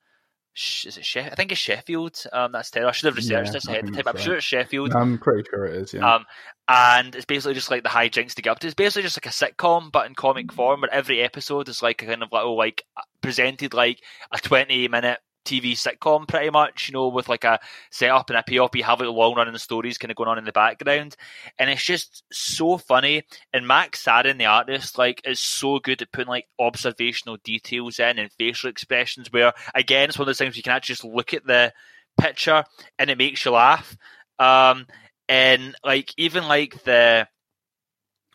[0.55, 2.23] is it Sheff- I think it's Sheffield.
[2.31, 2.89] Um, that's terrible.
[2.89, 4.07] I should have researched yeah, this ahead of time.
[4.07, 4.93] I'm sure it's Sheffield.
[4.95, 5.93] I'm pretty sure it is.
[5.93, 6.15] Yeah.
[6.15, 6.25] Um,
[6.67, 8.67] and it's basically just like the hijinks to get up to.
[8.67, 12.01] It's basically just like a sitcom, but in comic form, where every episode is like
[12.01, 12.83] a kind of little like
[13.21, 14.01] presented like
[14.31, 17.59] a 20 minute TV sitcom, pretty much, you know, with like a
[17.91, 18.75] setup and a payoff.
[18.75, 21.15] You have like long running stories kind of going on in the background,
[21.59, 23.23] and it's just so funny.
[23.53, 28.17] And Max Sarin, the artist, like is so good at putting like observational details in
[28.17, 29.31] and facial expressions.
[29.31, 31.73] Where again, it's one of those things you can actually just look at the
[32.19, 32.63] picture
[32.97, 33.95] and it makes you laugh.
[34.39, 34.87] Um,
[35.27, 37.27] and like even like the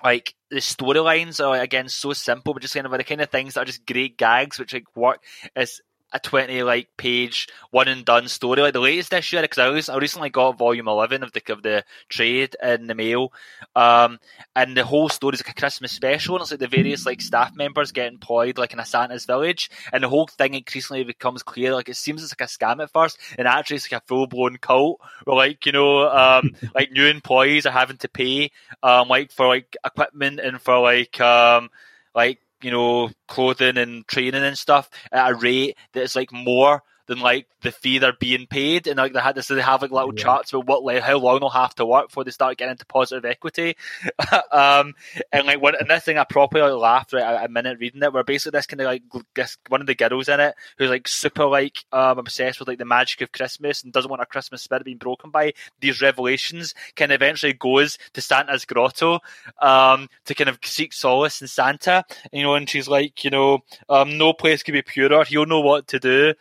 [0.02, 3.54] like the storylines are again so simple, but just kind of the kind of things
[3.54, 5.22] that are just great gags, which like work
[5.56, 5.80] is
[6.12, 8.62] a 20 like page one and done story.
[8.62, 11.84] Like the latest issue because I, I recently got volume 11 of the of the
[12.08, 13.32] trade in the mail.
[13.76, 14.18] Um,
[14.54, 17.20] and the whole story is like a Christmas special and it's like the various like
[17.20, 19.70] staff members get employed like in a Santa's village.
[19.92, 22.92] And the whole thing increasingly becomes clear like it seems it's like a scam at
[22.92, 26.90] first and actually it's like a full blown cult where like you know um, like
[26.92, 28.50] new employees are having to pay
[28.82, 31.70] um, like for like equipment and for like um,
[32.14, 37.18] like you know, clothing and training and stuff at a rate that's like more than
[37.18, 39.90] like the fee they're being paid, and like they had to so they have like
[39.90, 40.22] little yeah.
[40.22, 42.86] charts about what like how long they'll have to work before they start getting into
[42.86, 43.76] positive equity.
[44.52, 44.94] um,
[45.32, 48.00] and like one and this thing I properly like, laughed right a, a minute reading
[48.04, 49.02] it, where basically this kind of like
[49.34, 52.78] this one of the girls in it who's like super like um, obsessed with like
[52.78, 56.76] the magic of Christmas and doesn't want her Christmas spirit being broken by these revelations,
[56.94, 59.18] kind of eventually goes to Santa's grotto
[59.60, 62.04] um, to kind of seek solace in Santa.
[62.32, 65.24] You know, and she's like, you know, um, no place could be purer.
[65.24, 66.34] He'll know what to do.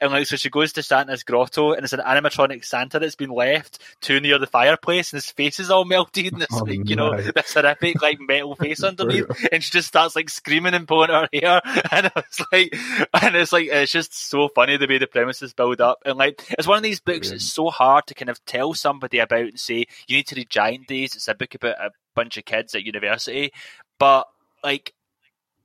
[0.00, 3.30] And like, so she goes to Santa's grotto, and it's an animatronic Santa that's been
[3.30, 6.88] left too near the fireplace, and his face is all melted, and it's oh, like,
[6.88, 10.88] you know, this horrific, like, metal face underneath, and she just starts, like, screaming and
[10.88, 12.74] pulling her hair, and it's like,
[13.22, 16.42] and it's like, it's just so funny the way the premises build up, and like,
[16.58, 19.60] it's one of these books that's so hard to kind of tell somebody about and
[19.60, 22.74] say, you need to read Giant Days, it's a book about a bunch of kids
[22.74, 23.50] at university,
[23.98, 24.26] but,
[24.62, 24.92] like,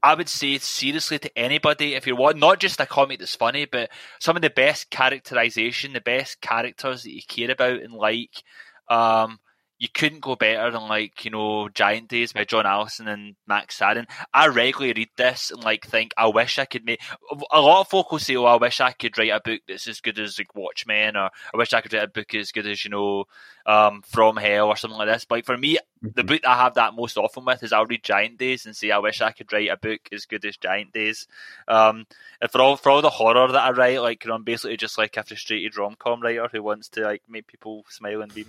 [0.02, 3.66] I would say seriously to anybody if you want not just a comic that's funny,
[3.66, 8.44] but some of the best characterization, the best characters that you care about and like.
[8.90, 9.40] Um,
[9.80, 13.80] you couldn't go better than like you know Giant Days by John Allison and Max
[13.80, 14.08] Sarin.
[14.34, 17.02] I regularly read this and like think I wish I could make.
[17.50, 19.88] A lot of folk will say, "Oh, I wish I could write a book that's
[19.88, 22.68] as good as like Watchmen," or "I wish I could write a book as good
[22.68, 23.24] as you know
[23.66, 25.24] um, From Hell" or something like this.
[25.24, 26.28] But like, for me, the mm-hmm.
[26.28, 28.98] book I have that most often with is I'll read Giant Days and say, "I
[28.98, 31.26] wish I could write a book as good as Giant Days."
[31.70, 32.06] Um,
[32.42, 34.76] and for all for all the horror that I write, like you know, I'm basically
[34.76, 38.34] just like a frustrated rom com writer who wants to like make people smile and
[38.34, 38.48] beam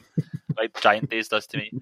[0.57, 1.73] like Giant Days does to me.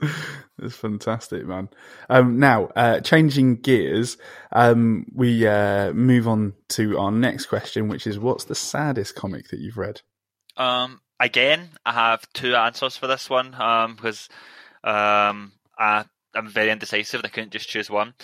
[0.58, 1.68] That's fantastic, man.
[2.10, 4.18] Um, now, uh, changing gears,
[4.52, 9.48] um, we uh, move on to our next question, which is, what's the saddest comic
[9.48, 10.02] that you've read?
[10.56, 14.28] Um, again, I have two answers for this one um, because
[14.84, 17.22] um, I, am very indecisive.
[17.24, 18.14] I couldn't just choose one.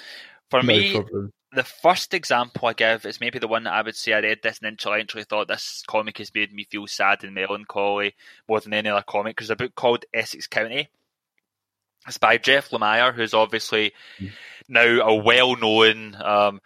[0.51, 3.83] For no me, problem the first example I give is maybe the one that I
[3.83, 7.25] would say I read this and intellectually thought this comic has made me feel sad
[7.25, 8.15] and melancholy
[8.49, 9.39] more than any other comic.
[9.39, 10.89] There's a book called Essex County.
[12.07, 14.31] It's by Jeff Lemire, who's obviously mm.
[14.69, 16.61] now a well-known, um,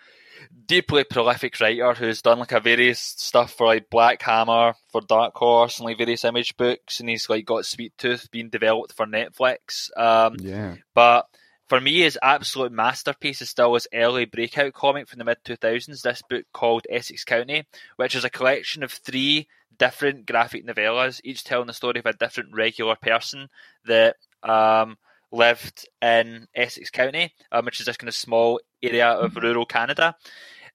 [0.67, 5.35] deeply prolific writer who's done like a various stuff for like Black Hammer, for Dark
[5.35, 9.05] Horse, and like various image books, and he's like got Sweet Tooth being developed for
[9.05, 9.91] Netflix.
[9.97, 11.27] Um, yeah, but
[11.69, 16.03] for me, his absolute masterpiece is still his early breakout comic from the mid 2000s,
[16.03, 17.65] this book called Essex County,
[17.97, 19.49] which is a collection of three
[19.79, 23.49] different graphic novellas, each telling the story of a different regular person
[23.85, 24.97] that um,
[25.33, 30.15] lived in Essex County, um, which is this kind of small area of rural Canada.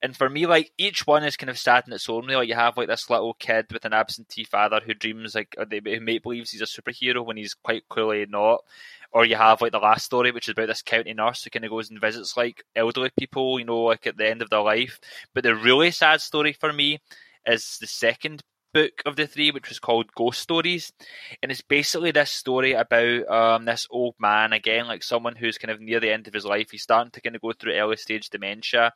[0.03, 2.35] And for me, like each one is kind of sad in its own way.
[2.35, 5.99] Like you have like this little kid with an absentee father who dreams like who
[6.01, 8.63] make believes he's a superhero when he's quite clearly not.
[9.11, 11.65] Or you have like the last story, which is about this county nurse who kind
[11.65, 14.61] of goes and visits like elderly people, you know, like at the end of their
[14.61, 14.99] life.
[15.35, 16.99] But the really sad story for me
[17.45, 18.41] is the second
[18.73, 20.93] book of the three, which was called Ghost Stories,
[21.41, 25.71] and it's basically this story about um, this old man again, like someone who's kind
[25.71, 26.71] of near the end of his life.
[26.71, 28.93] He's starting to kind of go through early stage dementia,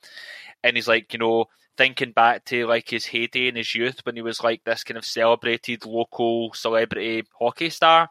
[0.64, 1.46] and he's like, you know,
[1.78, 4.98] thinking back to like his heyday in his youth when he was like this kind
[4.98, 8.10] of celebrated local celebrity hockey star.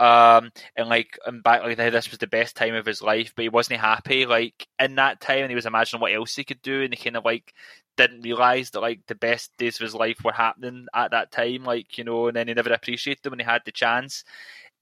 [0.00, 3.42] Um, and like and back like this was the best time of his life, but
[3.42, 6.62] he wasn't happy like in that time, and he was imagining what else he could
[6.62, 7.52] do, and he kind of like
[7.98, 11.64] didn't realize that like the best days of his life were happening at that time,
[11.64, 14.24] like you know, and then he never appreciated them when he had the chance,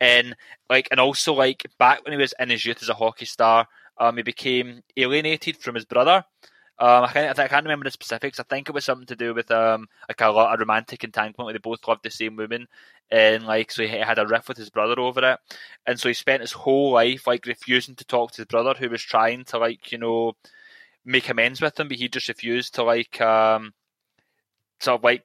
[0.00, 0.36] and
[0.70, 3.66] like and also like back when he was in his youth as a hockey star,
[3.98, 6.24] um, he became alienated from his brother.
[6.80, 8.38] Um, I can't, I can't remember the specifics.
[8.38, 11.52] I think it was something to do with um, like a, a romantic entanglement where
[11.52, 12.68] they both loved the same woman,
[13.10, 15.38] and like so he had a riff with his brother over it,
[15.86, 18.88] and so he spent his whole life like refusing to talk to his brother, who
[18.88, 20.34] was trying to like you know
[21.04, 23.74] make amends with him, but he just refused to like um
[24.78, 25.24] sort of like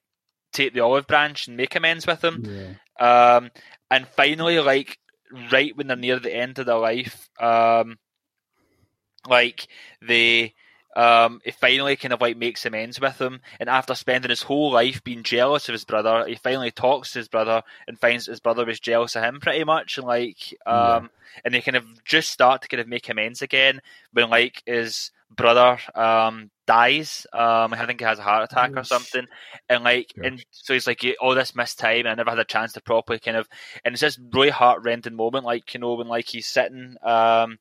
[0.54, 2.44] take the olive branch and make amends with him.
[2.46, 3.36] Yeah.
[3.36, 3.52] Um,
[3.92, 4.98] and finally, like
[5.52, 7.98] right when they're near the end of their life, um,
[9.28, 9.68] like
[10.02, 10.54] they
[10.96, 14.72] um, he finally kind of like makes amends with him, and after spending his whole
[14.72, 18.40] life being jealous of his brother, he finally talks to his brother and finds his
[18.40, 21.08] brother was jealous of him pretty much, and like, um, yeah.
[21.46, 25.12] and they kind of just start to kind of make amends again when like his
[25.36, 27.28] brother um, dies.
[27.34, 29.26] Um, I think he has a heart attack or something,
[29.70, 32.46] and like, and so he's like, all this missed time, and I never had a
[32.46, 33.48] chance to properly kind of,
[33.84, 37.60] and it's this really heart rending moment, like you know when like he's sitting, um,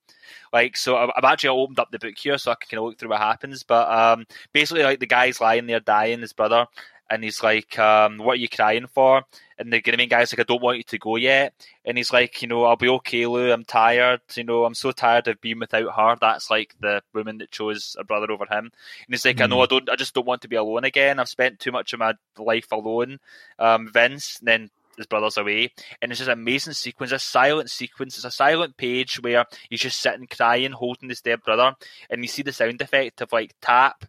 [0.53, 2.99] like so I've actually opened up the book here so I can kind of look
[2.99, 6.67] through what happens, but um, basically like the guy's lying there dying, his brother,
[7.11, 9.23] and he's like, um, "What are you crying for?"
[9.59, 12.41] And the main guy's like, "I don't want you to go yet." And he's like,
[12.43, 13.53] "You know, I'll be okay, Lou.
[13.53, 14.21] I'm tired.
[14.35, 17.97] You know, I'm so tired of being without her." That's like the woman that chose
[17.99, 18.65] a brother over him.
[18.67, 18.73] And
[19.09, 19.45] he's like, mm.
[19.45, 19.61] "I know.
[19.61, 19.89] I don't.
[19.91, 21.19] I just don't want to be alone again.
[21.19, 23.19] I've spent too much of my life alone."
[23.59, 24.39] Um, Vince.
[24.39, 28.17] And then his brother's away, and it's just an amazing sequence, a silent sequence.
[28.17, 31.75] It's a silent page where he's just sitting crying, holding his dead brother,
[32.11, 34.05] and you see the sound effect of like tap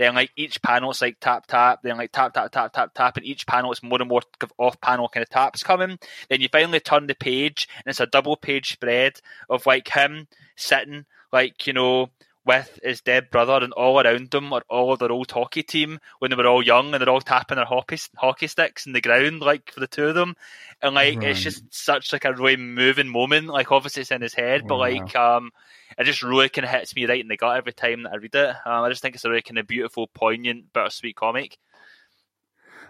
[0.00, 3.16] then like each panel it's like tap tap, then like tap tap tap tap tap,
[3.16, 4.22] and each panel it's more and more
[4.58, 5.98] off panel kind of taps coming.
[6.28, 10.26] Then you finally turn the page and it's a double page spread of like him
[10.56, 12.10] sitting like, you know,
[12.44, 16.00] with his dead brother and all around them are all of their old hockey team
[16.18, 19.00] when they were all young and they're all tapping their hockey hockey sticks in the
[19.00, 20.34] ground like for the two of them.
[20.80, 21.28] And like right.
[21.28, 23.48] it's just such like a really moving moment.
[23.48, 25.50] Like obviously it's in his head but like um
[25.98, 28.16] it just really kind of hits me right in the gut every time that I
[28.16, 28.56] read it.
[28.64, 31.58] Um, I just think it's a really kind of beautiful poignant bittersweet comic.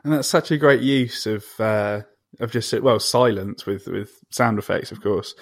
[0.05, 2.03] And that's such a great use of uh
[2.39, 5.35] of just well silence with with sound effects of course.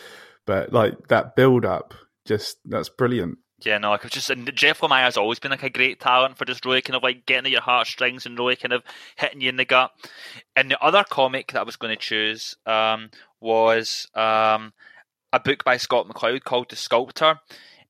[0.47, 1.93] But like that build up
[2.25, 5.51] just that's brilliant yeah, no, like I was just and Jeff Lemire has always been
[5.51, 8.39] like a great talent for just really kind of like getting at your heartstrings and
[8.39, 8.83] really kind of
[9.17, 9.91] hitting you in the gut.
[10.55, 14.73] And the other comic that I was going to choose um, was um,
[15.33, 17.41] a book by Scott McCloud called The Sculptor.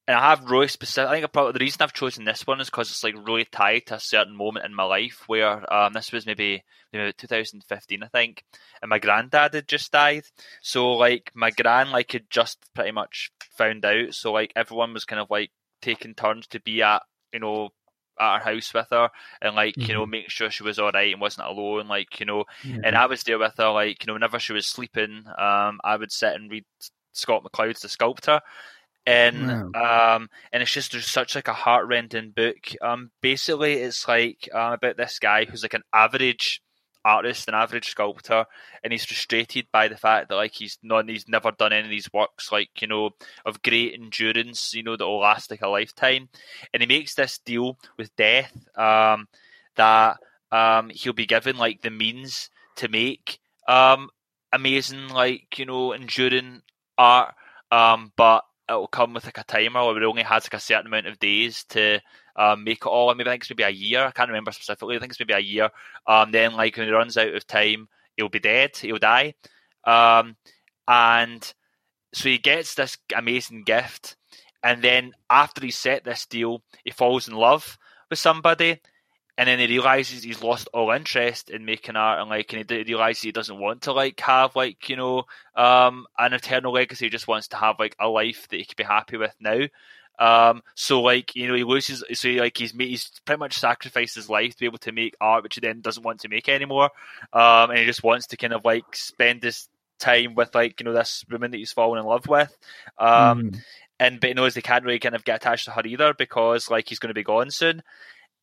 [0.07, 1.11] And I have really specific.
[1.11, 3.85] I think probably the reason I've chosen this one is because it's like really tied
[3.87, 8.07] to a certain moment in my life where um, this was maybe maybe 2015, I
[8.07, 8.42] think,
[8.81, 10.22] and my granddad had just died.
[10.62, 14.14] So like my gran like had just pretty much found out.
[14.14, 17.70] So like everyone was kind of like taking turns to be at you know
[18.20, 19.10] at her house with her
[19.40, 19.88] and like mm-hmm.
[19.88, 20.10] you know mm-hmm.
[20.12, 22.80] make sure she was all right and wasn't alone like you know mm-hmm.
[22.84, 25.96] and i was there with her like you know whenever she was sleeping um i
[25.96, 26.64] would sit and read
[27.12, 28.40] scott mccloud's the sculptor
[29.06, 30.14] and wow.
[30.14, 34.72] um and it's just there's such like a heart-rending book um basically it's like um,
[34.72, 36.60] about this guy who's like an average
[37.04, 38.44] artist, an average sculptor,
[38.82, 41.90] and he's frustrated by the fact that like he's not he's never done any of
[41.90, 43.11] these works like you know
[43.44, 46.28] of great endurance, you know that will last like a lifetime,
[46.72, 49.28] and he makes this deal with death um,
[49.76, 50.18] that
[50.52, 54.08] um, he'll be given like the means to make um,
[54.52, 56.62] amazing like you know enduring
[56.96, 57.34] art,
[57.70, 60.87] um, but it'll come with like a timer where it only has like a certain
[60.87, 62.00] amount of days to
[62.38, 63.12] um, make it all.
[63.14, 64.07] Maybe I think it's maybe a year.
[64.07, 64.96] I can't remember specifically.
[64.96, 65.70] I think it's maybe a year.
[66.07, 68.77] Um, then like when he runs out of time, he'll be dead.
[68.77, 69.35] He'll die.
[69.85, 70.37] Um,
[70.87, 71.53] and
[72.14, 74.16] so he gets this amazing gift,
[74.62, 77.77] and then after he set this deal, he falls in love
[78.09, 78.81] with somebody,
[79.37, 82.83] and then he realizes he's lost all interest in making art, and like, and he
[82.85, 85.24] realizes he doesn't want to like have like you know
[85.55, 87.07] um, an eternal legacy.
[87.07, 89.66] He just wants to have like a life that he could be happy with now.
[90.18, 94.16] Um, so like you know he loses, so like he's made, he's pretty much sacrificed
[94.16, 96.48] his life to be able to make art, which he then doesn't want to make
[96.48, 96.90] anymore.
[97.32, 100.84] Um, and he just wants to kind of like spend his time with like you
[100.84, 102.56] know this woman that he's fallen in love with.
[102.98, 103.58] Um, mm.
[104.00, 106.70] and but he knows they can't really kind of get attached to her either because
[106.70, 107.82] like he's going to be gone soon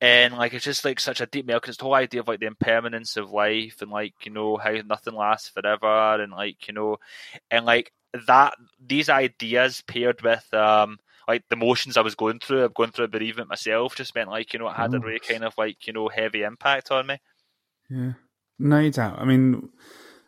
[0.01, 2.27] and like it's just like such a deep meaning because it's the whole idea of
[2.27, 6.67] like the impermanence of life and like you know how nothing lasts forever and like
[6.67, 6.97] you know
[7.49, 7.91] and like
[8.27, 8.53] that
[8.85, 10.97] these ideas paired with um
[11.27, 14.29] like the motions I was going through, I've gone through a bereavement myself, just meant
[14.29, 14.97] like, you know, it had oh.
[14.97, 17.17] a really kind of like, you know, heavy impact on me.
[17.89, 18.13] Yeah.
[18.59, 19.19] No doubt.
[19.19, 19.69] I mean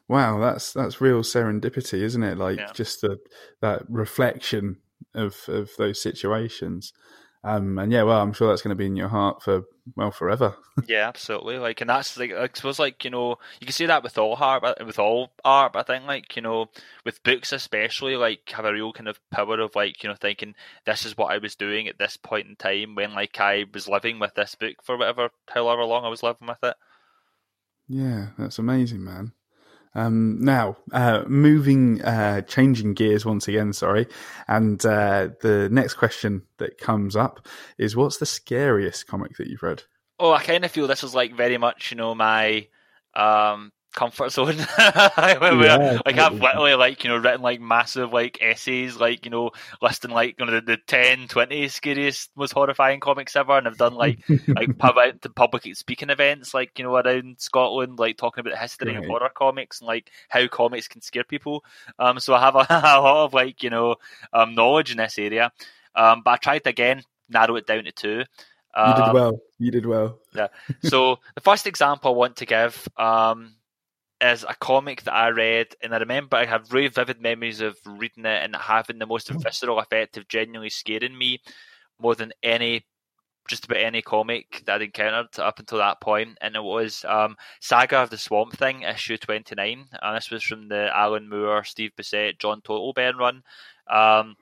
[0.08, 2.38] wow, that's that's real serendipity, isn't it?
[2.38, 2.72] Like yeah.
[2.74, 3.18] just the
[3.62, 4.78] that reflection
[5.14, 6.94] of of those situations.
[7.48, 9.64] Um, and yeah, well, I'm sure that's going to be in your heart for
[9.96, 10.58] well forever.
[10.88, 11.58] yeah, absolutely.
[11.58, 14.36] Like, and that's like I suppose like you know you can see that with all
[14.36, 15.72] art, with all art.
[15.72, 16.70] But I think like you know
[17.06, 20.56] with books especially, like have a real kind of power of like you know thinking
[20.86, 23.88] this is what I was doing at this point in time when like I was
[23.88, 26.76] living with this book for whatever however long I was living with it.
[27.88, 29.32] Yeah, that's amazing, man.
[29.98, 34.06] Um, now, uh, moving, uh, changing gears once again, sorry.
[34.48, 37.48] And uh, the next question that comes up
[37.80, 39.84] is what's the scariest comic that you've read?
[40.20, 42.68] Oh, I kind of feel this is like very much, you know, my
[43.16, 44.56] um, comfort zone.
[44.78, 49.50] yeah, like I've literally like you know written like massive like essays like you know
[49.82, 53.78] listing like you know the, the 10, 20 scariest most horrifying comics ever, and I've
[53.78, 58.42] done like like pub to public speaking events like you know around Scotland, like talking
[58.42, 59.04] about the history right.
[59.04, 61.66] of horror comics and like how comics can scare people.
[61.98, 63.96] Um, so I have a, a lot of like you know
[64.32, 65.52] um knowledge in this area.
[65.96, 68.24] Um, but I tried to, again narrow it down to two.
[68.74, 69.42] Um, you did um, well.
[69.58, 70.20] You did well.
[70.36, 70.48] yeah.
[70.84, 73.56] So the first example I want to give um,
[74.22, 77.78] is a comic that I read, and I remember I have really vivid memories of
[77.86, 79.38] reading it and having the most hmm.
[79.38, 81.42] visceral effect of genuinely scaring me
[82.00, 82.86] more than any,
[83.48, 86.38] just about any comic that I'd encountered up until that point.
[86.42, 89.86] And it was um, Saga of the Swamp Thing, issue 29.
[90.02, 93.44] And this was from the Alan Moore, Steve Bissette, John Totleben run.
[93.90, 94.36] Um,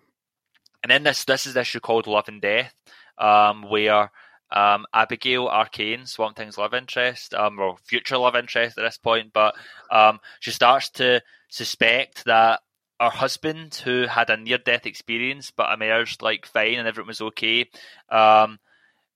[0.83, 2.73] and then this, this is the issue called Love and Death,
[3.17, 4.11] um, where
[4.51, 9.33] um, Abigail Arcane, Swamp Thing's love interest, um, or future love interest at this point,
[9.33, 9.55] but
[9.91, 12.59] um, she starts to suspect that
[12.99, 17.21] her husband, who had a near death experience but emerged like fine and everything was
[17.21, 17.69] okay,
[18.09, 18.59] um,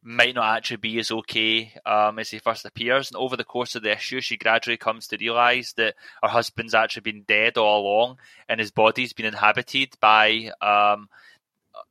[0.01, 3.09] might not actually be as okay um, as he first appears.
[3.09, 6.73] And over the course of the issue, she gradually comes to realise that her husband's
[6.73, 8.17] actually been dead all along
[8.47, 11.09] and his body's been inhabited by um,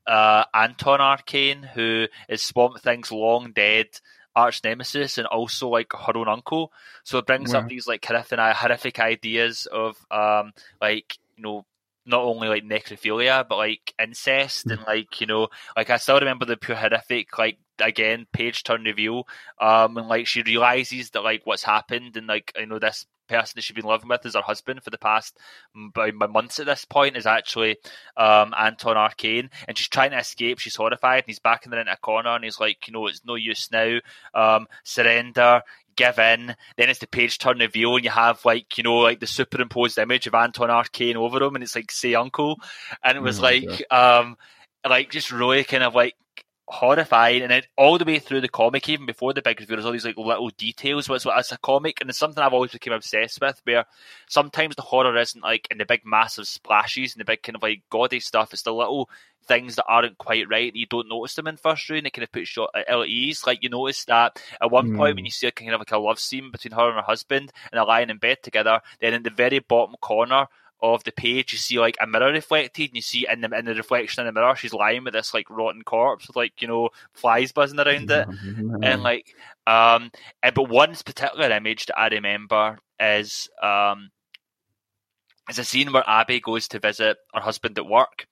[0.07, 3.87] uh, Anton Arcane, who is Swamp Thing's long dead
[4.35, 6.73] arch nemesis and also like her own uncle.
[7.05, 11.67] So it brings up these like horrific, horrific ideas of um, like you know
[12.07, 16.47] not only like necrophilia but like incest and like you know like I still remember
[16.47, 19.29] the pure horrific like again page turn reveal
[19.61, 23.53] um and like she realizes that like what's happened and like you know this person
[23.57, 25.37] that she's been living with as her husband for the past
[25.95, 27.77] by months at this point is actually
[28.17, 30.59] um, Anton Arcane, and she's trying to escape.
[30.59, 33.25] She's horrified, and he's backing her into a corner, and he's like, you know, it's
[33.25, 33.99] no use now.
[34.35, 35.63] Um, surrender.
[35.97, 39.19] Give in, then it's the page turn reveal, and you have like you know like
[39.19, 42.61] the superimposed image of Anton Arcane over him, and it's like say uncle,
[43.03, 44.37] and it was oh like um
[44.89, 46.15] like just really kind of like
[46.69, 49.87] horrifying, and then all the way through the comic, even before the big reveal, there's
[49.87, 51.09] all these like little details.
[51.09, 53.61] What's it's a comic, and it's something I've always become obsessed with.
[53.65, 53.87] Where
[54.29, 57.63] sometimes the horror isn't like in the big massive splashes and the big kind of
[57.63, 58.53] like gaudy stuff.
[58.53, 59.09] It's the little
[59.47, 62.05] things that aren't quite right you don't notice them in first round.
[62.05, 63.47] They kind of put shot at uh, ease.
[63.47, 64.97] Like you notice that at one mm.
[64.97, 65.27] point when hmm.
[65.27, 67.79] you see a kind of like a love scene between her and her husband, and
[67.79, 68.81] they're lying in bed together.
[69.01, 70.47] Then in the very bottom corner
[70.81, 73.65] of the page, you see like a mirror reflected, and you see in the in
[73.65, 76.69] the reflection in the mirror, she's lying with this like rotten corpse with like you
[76.69, 78.29] know flies buzzing around it,
[78.83, 79.35] and like
[79.67, 80.11] um,
[80.43, 84.11] and, but one particular image that I remember is um,
[85.51, 88.27] is a scene where Abby goes to visit her husband at work,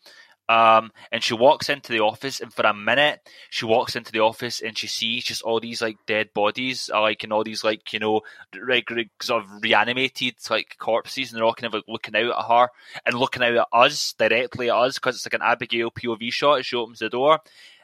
[0.48, 3.20] um, and she walks into the office, and for a minute,
[3.50, 7.00] she walks into the office and she sees just all these like dead bodies, uh,
[7.00, 8.20] like and all these like you know,
[8.68, 8.88] like
[9.20, 12.68] sort of reanimated like corpses, and they're all kind of like looking out at her
[13.04, 16.60] and looking out at us directly at us because it's like an Abigail POV shot
[16.60, 17.40] as she opens the door.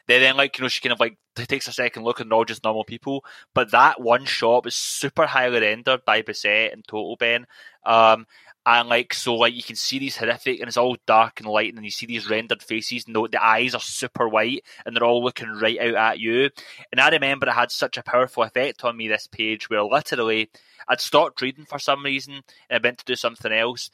[0.07, 2.37] Then, then like you know, she kind of like takes a second look and they're
[2.37, 3.25] all just normal people.
[3.53, 7.45] But that one shot was super highly rendered by Bissette and Totleben.
[7.85, 8.25] Um,
[8.65, 11.73] and like so like you can see these horrific and it's all dark and light
[11.73, 15.03] and you see these rendered faces and the, the eyes are super white and they're
[15.03, 16.49] all looking right out at you.
[16.91, 20.49] And i remember it had such a powerful effect on me this page where literally
[20.87, 23.89] i'd stopped reading for some reason and i went to do something else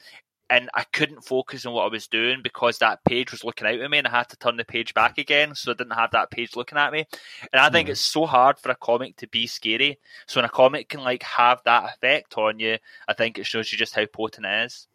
[0.50, 3.78] and I couldn't focus on what I was doing because that page was looking out
[3.78, 6.10] at me, and I had to turn the page back again, so I didn't have
[6.10, 7.06] that page looking at me.
[7.52, 7.92] And I think mm.
[7.92, 10.00] it's so hard for a comic to be scary.
[10.26, 13.70] So when a comic can like have that effect on you, I think it shows
[13.70, 14.88] you just how potent it is.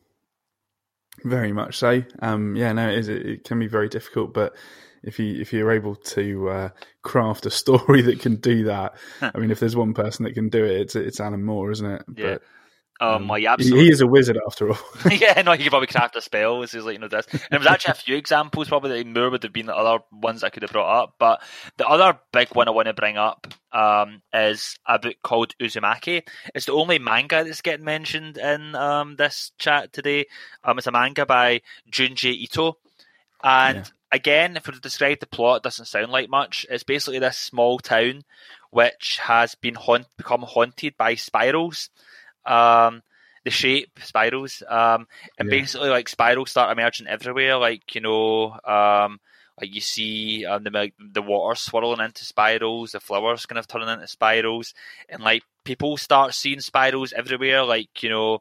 [1.23, 2.03] Very much so.
[2.19, 4.53] Um, yeah, no, it, is, it can be very difficult, but
[5.03, 6.69] if you if you're able to uh,
[7.01, 10.49] craft a story that can do that, I mean, if there's one person that can
[10.49, 12.03] do it, it's it's Alan Moore, isn't it?
[12.17, 12.33] Yeah.
[12.33, 12.41] But,
[13.01, 13.85] um, um, absolutely.
[13.85, 14.77] He is a wizard after all.
[15.11, 16.61] yeah, no, he could probably craft a spell.
[16.61, 17.27] This is like you know this.
[17.29, 18.69] And there was actually a few examples.
[18.69, 21.15] Probably that Moore would have been the other ones I could have brought up.
[21.19, 21.41] But
[21.77, 26.23] the other big one I want to bring up um, is a book called Uzumaki.
[26.53, 30.27] It's the only manga that's getting mentioned in um, this chat today.
[30.63, 32.77] Um, it's a manga by Junji Ito,
[33.43, 33.83] and yeah.
[34.13, 36.65] again, if we describe the plot, it doesn't sound like much.
[36.69, 38.23] It's basically this small town
[38.71, 41.89] which has been haunt- become haunted by spirals
[42.45, 43.01] um,
[43.43, 45.59] the shape spirals, um, and yeah.
[45.59, 47.57] basically like spirals start emerging everywhere.
[47.57, 49.19] Like you know, um,
[49.59, 53.89] like you see um, the the water swirling into spirals, the flowers kind of turning
[53.89, 54.73] into spirals,
[55.09, 57.63] and like people start seeing spirals everywhere.
[57.63, 58.39] Like you know,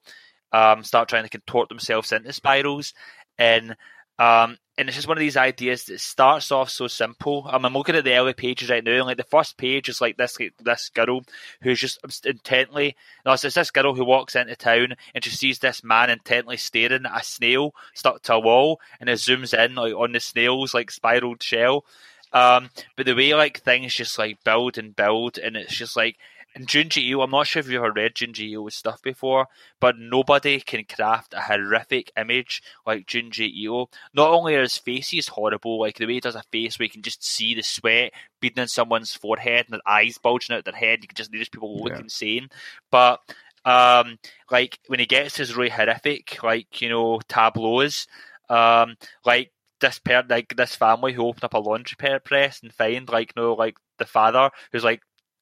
[0.53, 2.95] um, start trying to contort themselves into spirals,
[3.39, 3.77] and
[4.19, 7.47] um, and it's just one of these ideas that starts off so simple.
[7.49, 10.17] I'm looking at the early pages right now, and like the first page is like
[10.17, 11.23] this like, this girl
[11.63, 12.97] who's just intently.
[13.25, 17.07] No, it's this girl who walks into town and she sees this man intently staring
[17.07, 20.75] at a snail stuck to a wall, and it zooms in like on the snail's
[20.75, 21.85] like spiraled shell.
[22.33, 26.17] Um, but the way like things just like build and build, and it's just like
[26.55, 29.49] and Junji Ito, I'm not sure if you've ever read Junji Ito's stuff before,
[29.81, 33.91] but nobody can craft a horrific image like Junji Ito.
[34.15, 36.91] Not only are his faces horrible, like the way he does a face where you
[36.91, 40.75] can just see the sweat beating on someone's forehead and their eyes bulging out their
[40.75, 42.01] head, you can just these people look yeah.
[42.01, 42.49] insane.
[42.91, 43.21] But
[43.65, 44.19] um,
[44.51, 48.07] like when he gets his really horrific, like you know, tableaus,
[48.49, 49.51] um, like
[49.81, 53.43] this pair, like this family who open up a laundry press and find like you
[53.43, 55.01] know, like the father who's like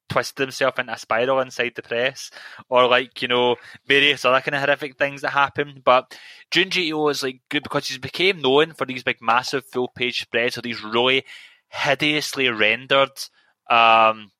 [0.09, 2.31] twisted himself into a spiral inside the press,
[2.69, 3.55] or like you know
[3.87, 5.81] various other kind of horrific things that happen.
[5.83, 6.17] But
[6.51, 10.21] Junji Ito is like good because he's became known for these big massive full page
[10.21, 11.23] spreads or these really
[11.69, 13.09] hideously rendered
[13.69, 14.31] um,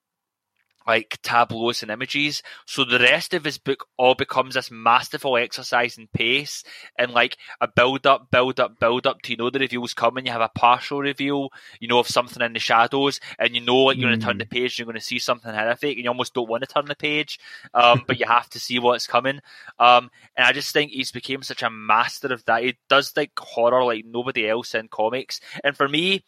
[0.87, 2.43] like tableaus and images.
[2.65, 6.63] So the rest of his book all becomes this masterful exercise in pace
[6.97, 10.25] and like a build up, build up, build up to you know the reveal's coming.
[10.25, 13.77] You have a partial reveal, you know, of something in the shadows, and you know
[13.77, 14.11] like you're mm.
[14.11, 16.49] going to turn the page, you're going to see something horrific, and you almost don't
[16.49, 17.39] want to turn the page,
[17.73, 19.39] um, but you have to see what's coming.
[19.79, 22.63] Um, and I just think he's became such a master of that.
[22.63, 26.23] He does like horror like nobody else in comics, and for me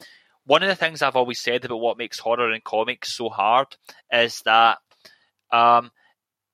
[0.45, 3.67] one of the things I've always said about what makes horror in comics so hard
[4.11, 4.77] is that
[5.51, 5.91] um,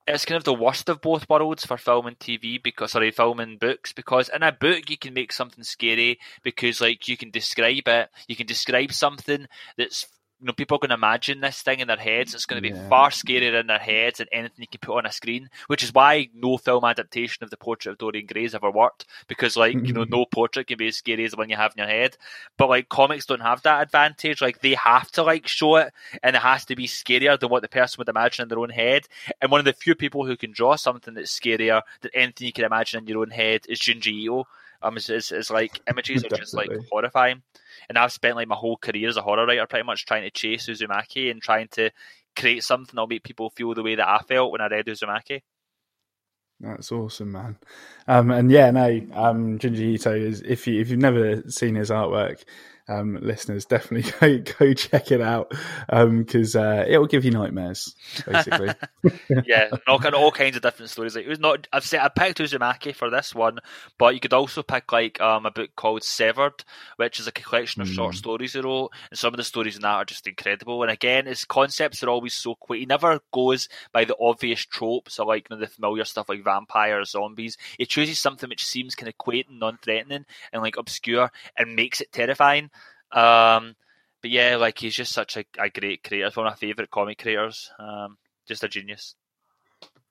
[0.07, 3.39] it's kind of the worst of both worlds for film and TV because sorry, film
[3.39, 7.31] and books because in a book you can make something scary because like you can
[7.31, 9.45] describe it, you can describe something
[9.77, 10.07] that's
[10.41, 12.33] you know, people are going to imagine this thing in their heads.
[12.33, 12.89] It's going to be yeah.
[12.89, 15.93] far scarier in their heads than anything you can put on a screen, which is
[15.93, 19.05] why no film adaptation of the portrait of Dorian Gray has ever worked.
[19.27, 21.73] Because, like, you know, no portrait can be as scary as the one you have
[21.77, 22.17] in your head.
[22.57, 24.41] But, like, comics don't have that advantage.
[24.41, 27.61] Like, they have to, like, show it, and it has to be scarier than what
[27.61, 29.07] the person would imagine in their own head.
[29.41, 32.53] And one of the few people who can draw something that's scarier than anything you
[32.53, 34.47] can imagine in your own head is Junji Ito.
[34.83, 37.43] Um, it's, it's, it's like images are just like horrifying
[37.89, 40.31] and I've spent like my whole career as a horror writer pretty much trying to
[40.31, 41.91] chase Uzumaki and trying to
[42.35, 45.41] create something that'll make people feel the way that I felt when I read Uzumaki.
[46.61, 47.57] That's awesome, man.
[48.07, 51.89] Um, and yeah, no, um, Junji Ito is if you if you've never seen his
[51.89, 52.43] artwork,
[52.87, 55.53] um, listeners, definitely go, go check it out
[55.89, 58.69] because um, uh, it will give you nightmares, basically.
[59.45, 61.15] yeah, all kind all kinds of different stories.
[61.15, 61.67] Like it was not.
[61.71, 63.59] I've said I picked Uzumaki for this one,
[63.97, 66.63] but you could also pick like um, a book called Severed,
[66.97, 67.93] which is a collection of mm.
[67.93, 70.81] short stories he wrote, and some of the stories in that are just incredible.
[70.81, 72.79] And again, his concepts are always so quick.
[72.79, 76.43] He never goes by the obvious tropes or like you know, the familiar stuff like
[76.43, 77.57] vampires, zombies.
[77.77, 82.01] He chooses something which seems kind of quaint and non-threatening and like obscure and makes
[82.01, 82.69] it terrifying.
[83.11, 83.75] Um,
[84.21, 86.31] but yeah, like he's just such a, a great creator.
[86.33, 87.71] One of my favourite comic creators.
[87.79, 89.15] Um, just a genius.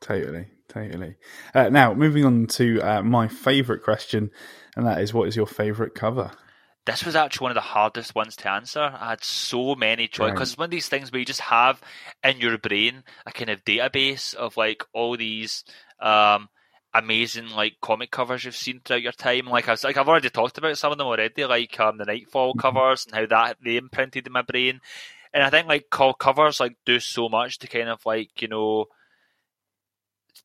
[0.00, 1.16] Totally, totally.
[1.54, 4.30] Uh, now, moving on to uh, my favourite question,
[4.74, 6.30] and that is, what is your favourite cover?
[6.86, 8.80] This was actually one of the hardest ones to answer.
[8.80, 11.80] I had so many choices because it's one of these things where you just have
[12.24, 15.62] in your brain a kind of database of like all these
[16.00, 16.48] um,
[16.92, 19.46] amazing like comic covers you've seen throughout your time.
[19.46, 22.04] Like I was like I've already talked about some of them already, like um, the
[22.04, 22.60] Knightfall mm-hmm.
[22.60, 24.80] covers and how that they imprinted in my brain.
[25.32, 28.86] And I think like covers like do so much to kind of like you know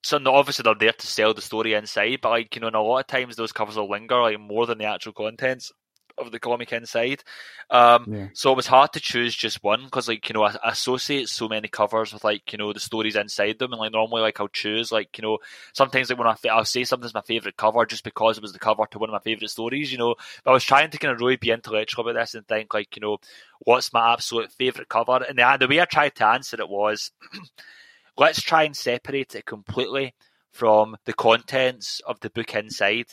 [0.03, 2.81] so obviously they're there to sell the story inside, but like you know, and a
[2.81, 5.71] lot of times those covers will linger like more than the actual contents
[6.17, 7.23] of the comic inside.
[7.69, 8.27] Um, yeah.
[8.33, 11.29] So it was hard to choose just one because, like, you know, I, I, associate
[11.29, 14.39] so many covers with like you know the stories inside them, and like normally, like
[14.39, 15.39] I'll choose like you know
[15.73, 18.59] sometimes like when I I'll say something's my favorite cover just because it was the
[18.59, 20.15] cover to one of my favorite stories, you know.
[20.43, 22.95] But I was trying to kind of really be intellectual about this and think like
[22.95, 23.17] you know
[23.59, 27.11] what's my absolute favorite cover, and the the way I tried to answer it was
[28.17, 30.13] let's try and separate it completely
[30.51, 33.07] from the contents of the book inside.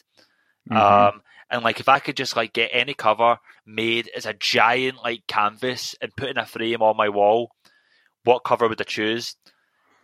[0.70, 0.76] Mm-hmm.
[0.76, 4.98] Um, and like if I could just like get any cover made as a giant
[5.02, 7.50] like canvas and put in a frame on my wall,
[8.24, 9.36] what cover would I choose?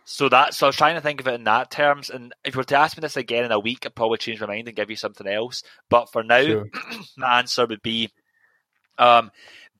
[0.05, 2.09] So that so I was trying to think of it in that terms.
[2.09, 4.41] And if you were to ask me this again in a week, I'd probably change
[4.41, 5.63] my mind and give you something else.
[5.89, 6.69] But for now, sure.
[7.17, 8.09] my answer would be
[8.97, 9.31] um,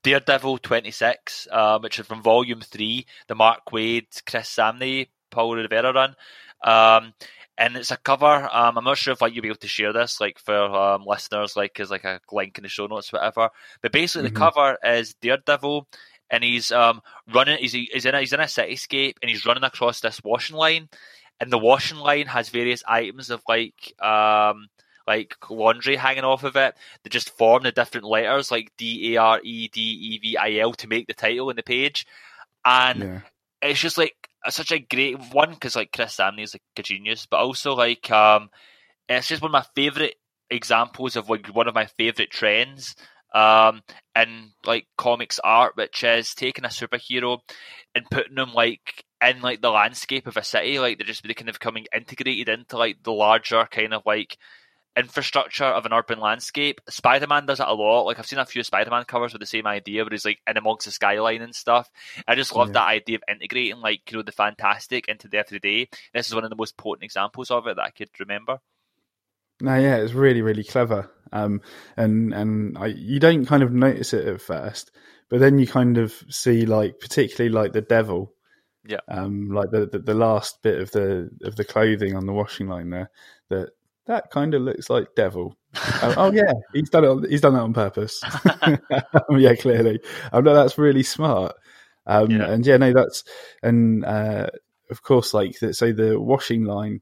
[0.02, 5.92] Daredevil 26, um, which is from Volume 3, the Mark Waid, Chris Samnee, Paul Rivera
[5.92, 6.14] run.
[6.62, 7.12] Um,
[7.60, 8.48] and it's a cover.
[8.50, 11.04] Um, I'm not sure if like you'll be able to share this, like for um,
[11.06, 13.50] listeners, like as like a link in the show notes, whatever.
[13.82, 14.34] But basically, mm-hmm.
[14.34, 15.86] the cover is Daredevil,
[16.30, 17.02] and he's um
[17.32, 17.58] running.
[17.58, 20.88] He's he's in a, he's in a cityscape, and he's running across this washing line,
[21.38, 24.68] and the washing line has various items of like um
[25.06, 29.20] like laundry hanging off of it that just form the different letters like D A
[29.20, 32.06] R E D E V I L to make the title in the page,
[32.64, 33.20] and yeah.
[33.60, 37.26] it's just like such a great one because like Chris Samnee is like a genius,
[37.30, 38.48] but also like um,
[39.08, 40.14] it's just one of my favorite
[40.50, 42.96] examples of like one of my favorite trends
[43.32, 43.80] um
[44.16, 47.38] in like comics art, which is taking a superhero
[47.94, 51.34] and putting them like in like the landscape of a city, like they're just they
[51.34, 54.36] kind of coming integrated into like the larger kind of like
[54.96, 56.80] infrastructure of an urban landscape.
[56.88, 58.04] Spider Man does it a lot.
[58.04, 60.40] Like I've seen a few Spider Man covers with the same idea, where he's like
[60.46, 61.90] in amongst the skyline and stuff.
[62.26, 62.74] I just love yeah.
[62.74, 65.88] that idea of integrating like you know the fantastic into the everyday.
[66.12, 68.58] This is one of the most potent examples of it that I could remember.
[69.60, 71.10] No, yeah, it's really really clever.
[71.32, 71.60] Um,
[71.96, 74.90] and and I, you don't kind of notice it at first,
[75.28, 78.34] but then you kind of see like particularly like the devil.
[78.86, 79.00] Yeah.
[79.08, 82.66] Um, like the, the the last bit of the of the clothing on the washing
[82.66, 83.10] line there
[83.50, 83.70] that
[84.06, 85.56] that kind of looks like Devil.
[85.76, 87.30] oh, oh, yeah, he's done it.
[87.30, 88.20] He's done that on purpose.
[89.30, 90.00] yeah, clearly.
[90.32, 91.54] Um, no, that's really smart.
[92.06, 92.50] Um, yeah.
[92.50, 93.24] And yeah, no, that's
[93.62, 94.48] and uh,
[94.90, 97.00] of course, like so, the washing line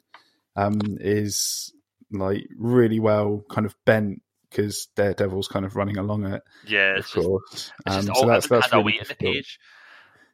[0.56, 1.72] um, is
[2.10, 6.42] like really well kind of bent because Daredevil's kind of running along it.
[6.66, 7.72] Yeah, of course.
[7.86, 9.58] Just, um, so that's that's really the page.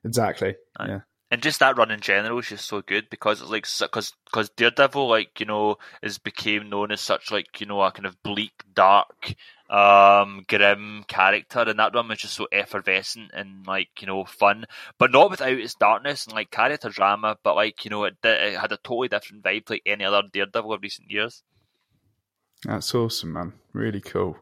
[0.04, 0.56] Exactly.
[0.80, 1.00] Yeah
[1.34, 4.50] and just that run in general is just so good because it's like because because
[4.50, 8.22] Daredevil like you know is became known as such like you know a kind of
[8.22, 9.34] bleak, dark,
[9.68, 14.66] um, grim character, and that run was just so effervescent and like you know fun,
[14.96, 17.36] but not without its darkness and like character drama.
[17.42, 20.72] But like you know it, it had a totally different vibe like any other Daredevil
[20.72, 21.42] of recent years.
[22.62, 23.54] That's awesome, man.
[23.72, 24.36] Really cool.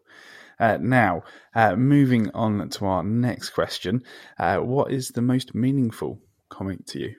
[0.60, 1.22] Uh, now,
[1.54, 4.02] uh, moving on to our next question,
[4.38, 6.20] uh, what is the most meaningful
[6.68, 7.14] to you?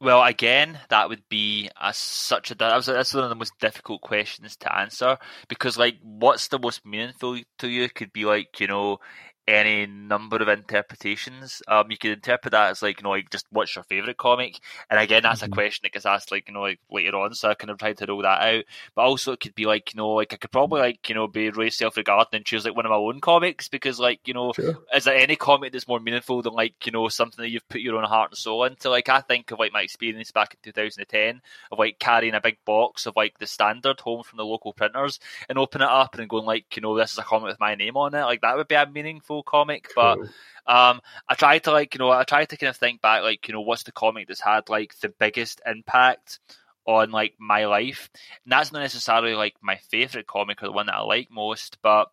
[0.00, 3.52] Well, again, that would be a, such a that was that's one of the most
[3.60, 8.60] difficult questions to answer because, like, what's the most meaningful to you could be like,
[8.60, 8.98] you know,
[9.46, 11.62] any number of interpretations.
[11.66, 14.60] Um, you could interpret that as like, you know, like just what's your favorite comic?
[14.88, 15.52] And again, that's mm-hmm.
[15.52, 17.34] a question that gets asked like, you know, like later on.
[17.34, 18.64] So I kind of tried to roll that out.
[18.94, 21.26] But also it could be like, you know, like I could probably like, you know,
[21.26, 24.52] be really self-regarding and choose like one of my own comics because like, you know,
[24.52, 24.78] sure.
[24.94, 27.80] is there any comic that's more meaningful than like, you know, something that you've put
[27.80, 28.90] your own heart and soul into?
[28.90, 31.40] Like I think of like my experience back in 2010
[31.72, 35.18] of like carrying a big box of like the standard home from the local printers
[35.48, 37.74] and open it up and going like, you know, this is a comic with my
[37.74, 38.22] name on it.
[38.22, 40.18] Like that would be a meaningful comic, but
[40.66, 43.48] um, I tried to like you know I tried to kind of think back like
[43.48, 46.40] you know what's the comic that's had like the biggest impact
[46.86, 48.10] on like my life,
[48.44, 51.78] and that's not necessarily like my favorite comic or the one that I like most,
[51.82, 52.08] but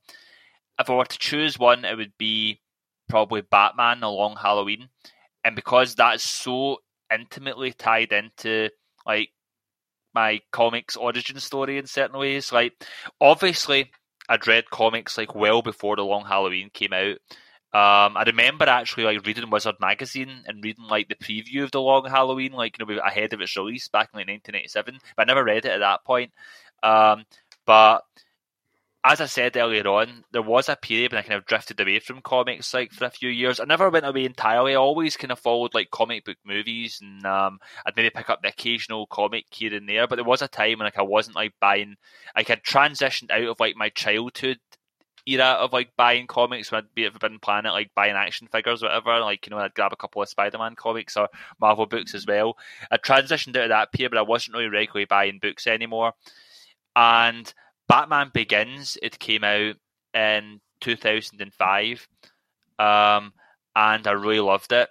[0.80, 2.62] if I were to choose one, it would be
[3.10, 4.90] probably Batman: along Halloween,
[5.44, 6.78] and because that's so
[7.14, 8.70] intimately tied into
[9.06, 9.30] like
[10.14, 12.52] my comics origin story in certain ways.
[12.52, 12.74] Like,
[13.22, 13.92] obviously,
[14.30, 17.18] I'd read comics like well before the Long Halloween came out.
[17.74, 21.82] Um, I remember actually like reading Wizard magazine and reading like the preview of the
[21.82, 25.00] Long Halloween, like you know ahead of its release back in like 1987.
[25.16, 26.32] But I never read it at that point.
[26.82, 27.26] Um,
[27.66, 28.04] but
[29.08, 32.00] as I said earlier on, there was a period when I kind of drifted away
[32.00, 33.60] from comics like for a few years.
[33.60, 34.74] I never went away entirely.
[34.74, 38.42] I always kind of followed like comic book movies and um, I'd maybe pick up
[38.42, 40.08] the occasional comic here and there.
[40.08, 41.96] But there was a time when like I wasn't like buying
[42.36, 44.60] like I'd transitioned out of like my childhood
[45.26, 48.84] era of like buying comics when I'd be at Forbidden Planet, like buying action figures,
[48.84, 49.20] or whatever.
[49.20, 51.30] Like you know, I'd grab a couple of Spider Man comics or
[51.62, 52.58] Marvel books as well.
[52.92, 56.14] I transitioned out of that period, but I wasn't really regularly buying books anymore.
[56.96, 57.54] And
[57.88, 59.76] Batman Begins, it came out
[60.14, 62.08] in 2005,
[62.80, 63.34] um,
[63.76, 64.90] and I really loved it.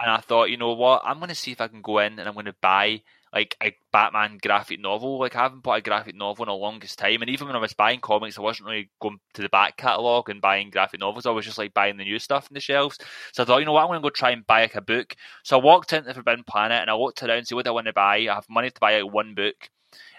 [0.00, 2.18] And I thought, you know what, I'm going to see if I can go in
[2.18, 3.02] and I'm going to buy
[3.32, 5.18] like a Batman graphic novel.
[5.18, 7.60] Like I haven't bought a graphic novel in the longest time, and even when I
[7.60, 11.26] was buying comics, I wasn't really going to the back catalogue and buying graphic novels.
[11.26, 12.98] I was just like buying the new stuff in the shelves.
[13.32, 14.80] So I thought, you know what, I'm going to go try and buy like a
[14.80, 15.14] book.
[15.44, 17.86] So I walked into the Forbidden Planet and I looked around, see what I want
[17.86, 18.16] to buy.
[18.16, 19.68] I have money to buy like one book.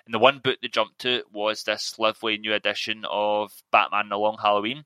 [0.09, 4.17] And the one book that jumped to was this lovely new edition of Batman: The
[4.17, 4.85] Long Halloween.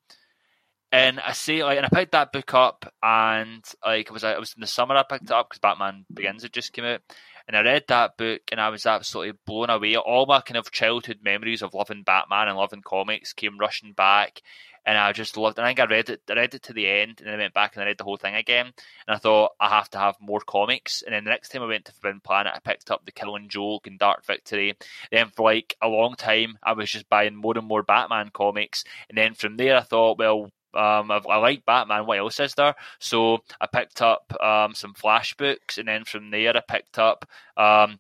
[0.92, 4.38] And I say like, and I picked that book up, and like it was it
[4.38, 7.00] was in the summer I picked it up because Batman Begins had just came out,
[7.48, 9.96] and I read that book and I was absolutely blown away.
[9.96, 14.42] All my kind of childhood memories of loving Batman and loving comics came rushing back.
[14.86, 15.58] And I just loved.
[15.58, 16.22] And I think I read it.
[16.30, 18.04] I read it to the end, and then I went back and I read the
[18.04, 18.68] whole thing again.
[19.08, 21.02] And I thought I have to have more comics.
[21.02, 23.50] And then the next time I went to Forbidden Planet, I picked up the Killing
[23.50, 24.76] Joke and Dark Victory.
[25.12, 28.84] Then for like a long time, I was just buying more and more Batman comics.
[29.10, 32.06] And then from there, I thought, well, um, I like Batman.
[32.06, 32.76] What else is there?
[33.00, 37.26] So I picked up um, some Flash books, and then from there I picked up
[37.58, 38.00] um,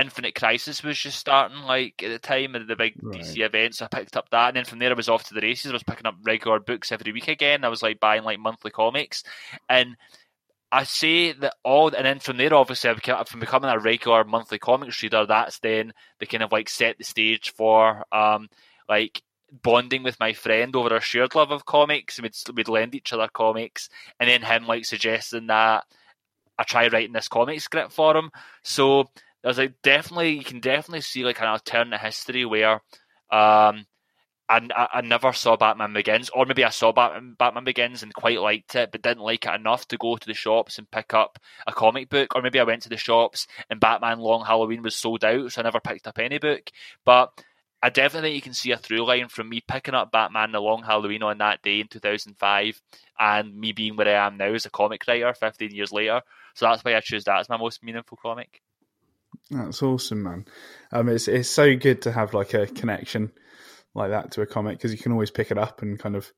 [0.00, 3.20] Infinite Crisis was just starting, like at the time of the big right.
[3.20, 3.82] DC events.
[3.82, 5.70] I picked up that, and then from there I was off to the races.
[5.70, 7.64] I was picking up regular books every week again.
[7.64, 9.22] I was like buying like monthly comics,
[9.68, 9.96] and
[10.72, 14.24] I say that all, and then from there, obviously, I became, from becoming a regular
[14.24, 18.48] monthly comics reader, that's then the kind of like set the stage for um
[18.88, 19.22] like
[19.62, 22.18] bonding with my friend over our shared love of comics.
[22.20, 25.84] We'd, we'd lend each other comics, and then him like suggesting that
[26.58, 28.30] I try writing this comic script for him.
[28.62, 29.10] So
[29.42, 32.82] there's like definitely you can definitely see like an alternate history where
[33.30, 33.86] um
[34.48, 38.40] I, I never saw Batman Begins, or maybe I saw Batman, Batman Begins and quite
[38.40, 41.38] liked it, but didn't like it enough to go to the shops and pick up
[41.66, 42.34] a comic book.
[42.34, 45.60] Or maybe I went to the shops and Batman Long Halloween was sold out, so
[45.60, 46.70] I never picked up any book.
[47.04, 47.30] But
[47.82, 50.60] I definitely think you can see a through line from me picking up Batman The
[50.60, 52.80] Long Halloween on that day in 2005
[53.18, 56.20] and me being where I am now as a comic writer 15 years later.
[56.54, 58.60] So that's why I choose that as my most meaningful comic.
[59.50, 60.46] That's awesome, man.
[60.92, 63.32] Um, it's it's so good to have like a connection
[63.94, 66.32] like that to a comic because you can always pick it up and kind of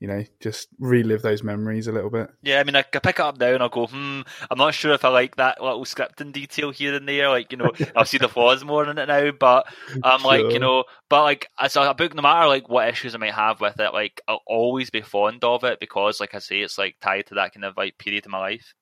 [0.00, 2.30] you know, just relive those memories a little bit.
[2.42, 4.74] Yeah, I mean, I, I pick it up now and I'll go, hmm, I'm not
[4.74, 7.28] sure if I like that little scripting detail here and there.
[7.28, 9.66] Like, you know, I'll see the flaws more in it now, but
[10.04, 10.28] I'm sure.
[10.28, 13.34] like, you know, but like, as a book, no matter like what issues I might
[13.34, 16.78] have with it, like, I'll always be fond of it because, like I say, it's
[16.78, 18.74] like tied to that kind of like period of my life.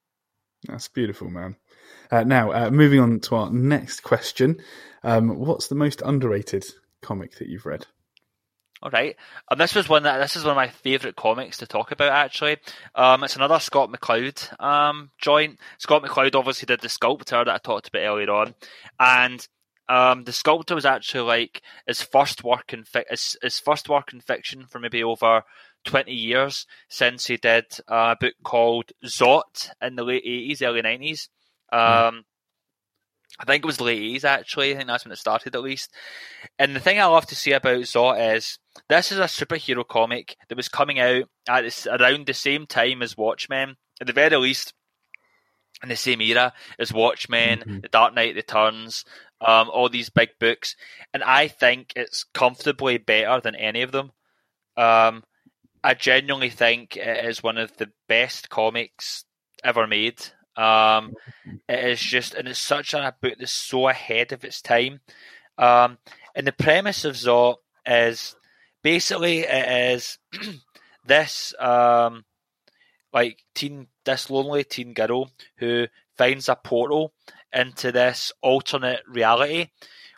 [0.68, 1.56] That's beautiful, man.
[2.10, 4.56] Uh, now, uh, moving on to our next question.
[5.02, 6.64] Um, what's the most underrated
[7.02, 7.86] comic that you've read?
[8.82, 9.16] All right,
[9.50, 12.12] and this was one that this is one of my favourite comics to talk about.
[12.12, 12.58] Actually,
[12.94, 15.58] um, it's another Scott McCloud um, joint.
[15.78, 18.54] Scott McCloud obviously did the Sculptor that I talked about earlier on,
[19.00, 19.48] and
[19.88, 24.12] um, the Sculptor was actually like his first work in fi- his, his first work
[24.12, 25.42] in fiction for maybe over
[25.84, 31.30] twenty years since he did a book called Zot in the late eighties, early nineties.
[31.76, 32.22] Mm.
[33.38, 34.72] I think it was late 80s actually.
[34.72, 35.92] I think that's when it started at least.
[36.58, 38.58] And the thing I love to see about Zot is
[38.88, 43.02] this is a superhero comic that was coming out at this, around the same time
[43.02, 43.76] as Watchmen.
[44.00, 44.74] At the very least,
[45.82, 47.80] in the same era as Watchmen, mm-hmm.
[47.80, 49.04] The Dark Knight Returns,
[49.40, 50.74] um, all these big books.
[51.12, 54.12] And I think it's comfortably better than any of them.
[54.76, 55.24] Um,
[55.84, 59.24] I genuinely think it is one of the best comics
[59.62, 60.22] ever made.
[60.56, 61.14] Um,
[61.68, 65.00] it is just, and it's such a book that's so ahead of its time.
[65.58, 65.98] Um,
[66.34, 68.36] and the premise of Zot is
[68.82, 70.18] basically it is
[71.06, 72.24] this um,
[73.12, 75.86] like teen, this lonely teen girl who
[76.16, 77.12] finds a portal
[77.52, 79.68] into this alternate reality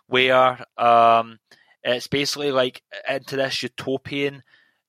[0.07, 1.39] where um,
[1.85, 4.43] it's basically like into this utopian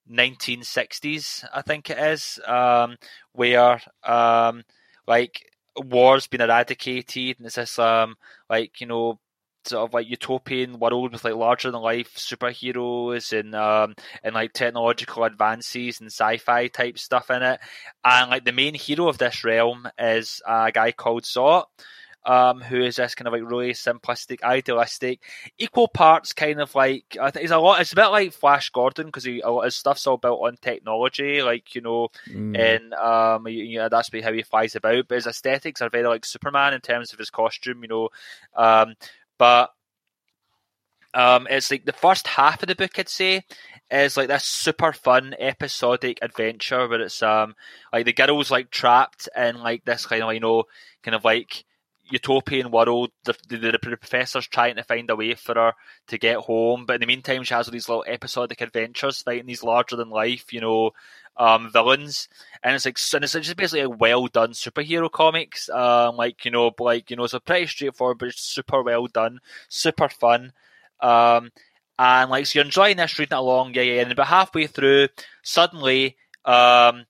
[0.09, 2.97] 1960s, I think it is, um,
[3.33, 4.63] where um,
[5.07, 8.15] like war's been eradicated and it's this um
[8.49, 9.19] like you know
[9.65, 13.93] sort of like utopian world with like larger than life superheroes and um
[14.23, 17.59] and like technological advances and sci-fi type stuff in it.
[18.03, 21.65] And like the main hero of this realm is a guy called Zot
[22.25, 25.21] um, who is this kind of like really simplistic, idealistic,
[25.57, 27.81] equal parts kind of like I think it's a lot.
[27.81, 30.57] It's a bit like Flash Gordon because he a lot of stuff's all built on
[30.57, 32.57] technology, like you know, mm.
[32.57, 35.07] and um, you know, that's how he flies about.
[35.07, 38.09] But his aesthetics are very like Superman in terms of his costume, you know,
[38.55, 38.95] um,
[39.37, 39.71] but
[41.13, 43.43] um, it's like the first half of the book, I'd say,
[43.89, 47.55] is like this super fun episodic adventure where it's um
[47.91, 50.65] like the girl's like trapped in like this kind of you know
[51.01, 51.63] kind of like
[52.11, 53.11] utopian world.
[53.23, 55.73] The, the, the, professor's trying to find a way for her
[56.07, 59.45] to get home, but in the meantime, she has all these little episodic adventures fighting
[59.45, 60.91] these larger than life, you know,
[61.37, 62.27] um, villains.
[62.63, 65.69] And it's like, and it's just basically a well done superhero comics.
[65.69, 69.07] Um, like you know, like you know, it's a pretty straightforward, but it's super well
[69.07, 69.39] done,
[69.69, 70.53] super fun.
[70.99, 71.51] Um,
[71.97, 74.01] and like so you're enjoying this, reading it along, yeah, yeah.
[74.01, 75.07] And about halfway through,
[75.43, 77.05] suddenly, um,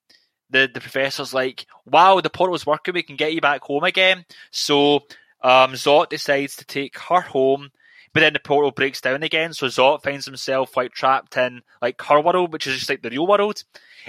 [0.50, 2.93] the the professor's like, "Wow, the portal's working.
[2.93, 5.04] We can get you back home again." So
[5.41, 7.72] um, Zot decides to take her home,
[8.14, 9.54] but then the portal breaks down again.
[9.54, 13.10] So Zot finds himself like trapped in like her world, which is just like the
[13.10, 13.64] real world.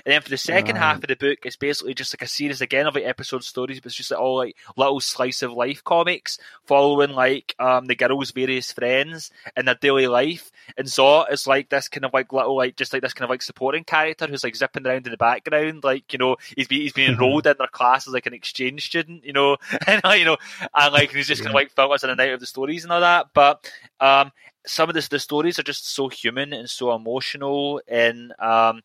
[0.05, 2.61] And then for the second half of the book, it's basically just like a series
[2.61, 5.83] again of like episode stories, but it's just like all like little slice of life
[5.85, 10.51] comics following like um the girl's various friends in their daily life.
[10.77, 13.31] And Zot is like this kind of like little like just like this kind of
[13.31, 16.81] like supporting character who's like zipping around in the background, like you know he's be,
[16.81, 20.25] he's been enrolled in their class as like an exchange student, you know, and you
[20.25, 20.37] know,
[20.75, 22.93] and like he's just kind of like filters in and out of the stories and
[22.93, 23.29] all that.
[23.35, 23.71] But
[24.01, 24.33] um,
[24.67, 28.83] some of the stories are just so human and so emotional and um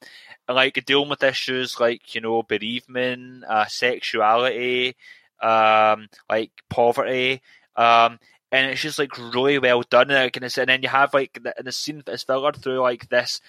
[0.47, 4.95] like dealing with issues like you know bereavement uh, sexuality
[5.41, 7.41] um like poverty
[7.75, 8.17] um
[8.51, 11.71] and it's just like really well done and, and then you have like the, the
[11.71, 13.41] scene is filtered through like this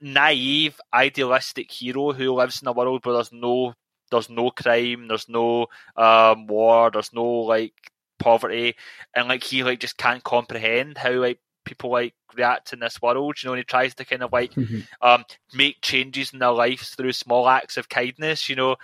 [0.00, 3.72] naive idealistic hero who lives in a world where there's no
[4.10, 5.66] there's no crime there's no
[5.96, 8.76] um war there's no like poverty,
[9.14, 13.36] and like he like just can't comprehend how like people like react in this world.
[13.42, 14.80] You know, and he tries to kind of like mm-hmm.
[15.02, 18.48] um, make changes in their lives through small acts of kindness.
[18.48, 18.76] You know,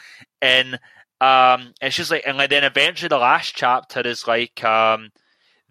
[0.43, 0.79] and
[1.21, 5.11] um, it's just like, and like then eventually the last chapter is like um,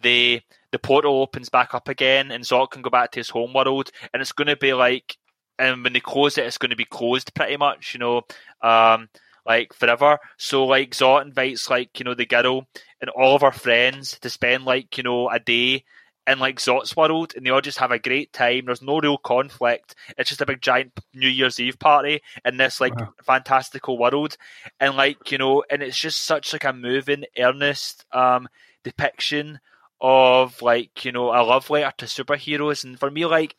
[0.01, 0.41] the
[0.72, 3.91] the portal opens back up again, and Zot can go back to his home world,
[4.13, 5.18] and it's going to be like,
[5.59, 7.93] and when they close it, it's going to be closed pretty much.
[7.93, 8.22] You know,
[8.61, 9.09] um,
[9.45, 10.20] like forever.
[10.38, 12.68] So like Zot invites like, you know, the girl
[13.06, 15.84] and all of our friends to spend like, you know, a day
[16.26, 18.66] in like Zot's world and they all just have a great time.
[18.66, 19.93] There's no real conflict.
[20.18, 23.14] It's just a big giant New Year's Eve party in this like wow.
[23.24, 24.38] fantastical world.
[24.80, 28.47] And like, you know, and it's just such like a moving, earnest um
[28.84, 29.60] depiction
[30.01, 32.84] of like, you know, a love letter to superheroes.
[32.84, 33.56] And for me, like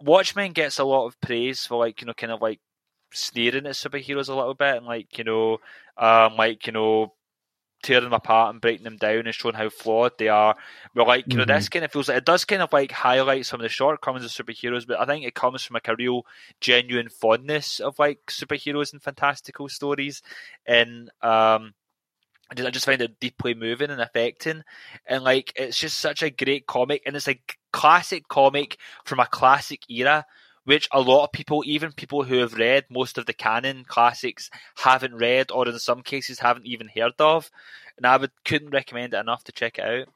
[0.00, 2.58] Watchmen gets a lot of praise for like, you know, kind of like
[3.12, 5.58] sneering at superheroes a little bit and like you know,
[5.96, 7.12] um, like you know,
[7.82, 10.56] tearing them apart and breaking them down and showing how flawed they are.
[10.94, 11.48] We're like you mm-hmm.
[11.48, 13.68] know, this kind of feels like it does kind of like highlight some of the
[13.68, 16.26] shortcomings of superheroes, but I think it comes from like a real
[16.60, 20.22] genuine fondness of like superheroes and fantastical stories,
[20.66, 21.74] and um.
[22.50, 24.62] I just find it deeply moving and affecting,
[25.06, 27.40] and like it's just such a great comic, and it's a
[27.72, 28.76] classic comic
[29.06, 30.26] from a classic era
[30.64, 34.50] which a lot of people, even people who have read most of the canon classics,
[34.76, 37.50] haven't read or in some cases haven't even heard of.
[37.96, 40.08] And I would couldn't recommend it enough to check it out.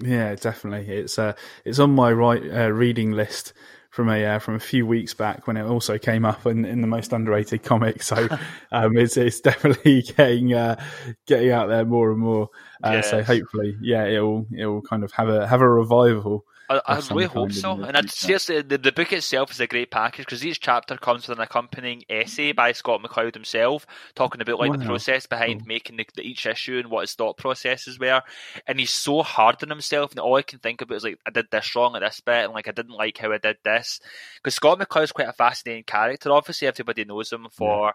[0.00, 0.92] Yeah, definitely.
[0.92, 1.34] It's uh,
[1.64, 3.52] it's on my right uh, reading list
[3.90, 6.80] from a uh, from a few weeks back when it also came up in, in
[6.80, 8.06] the most underrated comics.
[8.06, 8.28] So
[8.72, 10.82] um, it's it's definitely getting uh,
[11.26, 12.50] getting out there more and more.
[12.84, 13.10] Uh, yes.
[13.10, 17.24] So hopefully, yeah, it'll it'll kind of have a have a revival I, I really
[17.24, 17.72] hope so.
[17.82, 21.26] And I'd seriously, the, the book itself is a great package because each chapter comes
[21.26, 24.76] with an accompanying essay by Scott McCloud himself, talking about like wow.
[24.76, 25.66] the process behind cool.
[25.66, 28.22] making the, the, each issue and what his thought processes were.
[28.68, 31.30] And he's so hard on himself, and all I can think about is like, I
[31.30, 34.00] did this wrong at this bit, and like I didn't like how I did this.
[34.36, 36.30] Because Scott McCloud's quite a fascinating character.
[36.30, 37.86] Obviously, everybody knows him for.
[37.86, 37.92] Yeah.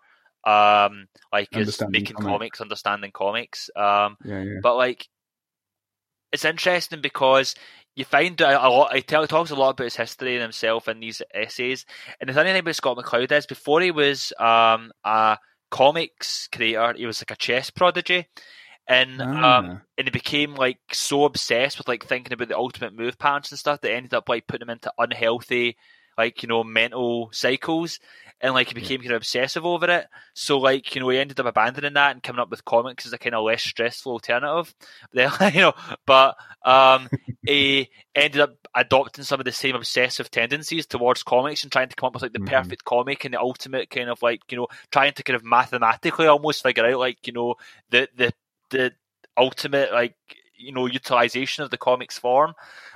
[0.48, 3.72] Um, like his making comics, comics understanding comics.
[3.76, 4.60] Um, yeah, yeah.
[4.62, 5.08] but like
[6.36, 7.56] it's interesting because
[7.96, 8.94] you find a, a lot.
[8.94, 11.86] He talks a lot about his history and himself in these essays.
[12.20, 15.38] And the funny thing about Scott McCloud is, before he was um, a
[15.72, 18.28] comics creator, he was like a chess prodigy,
[18.88, 19.60] and ah.
[19.60, 23.52] um, and he became like so obsessed with like thinking about the ultimate move patterns
[23.52, 25.78] and stuff that ended up like putting him into unhealthy,
[26.18, 28.00] like you know, mental cycles
[28.42, 30.08] and like he became kind of obsessive over it.
[30.34, 33.14] So like you know he ended up abandoning that and coming up with comics as
[33.14, 34.74] a kind of less stressful alternative.
[35.14, 35.74] Then you know,
[36.06, 37.10] but um,
[37.46, 41.96] he ended up adopting some of the same obsessive tendencies towards comics and trying to
[41.96, 42.50] come up with like the mm-hmm.
[42.50, 46.28] perfect comic and the ultimate kind of like you know trying to kind of mathematically
[46.28, 47.56] almost figure out like you know
[47.90, 48.34] the the
[48.70, 48.92] the
[49.38, 50.16] ultimate like
[50.58, 52.54] you know utilization of the comics form.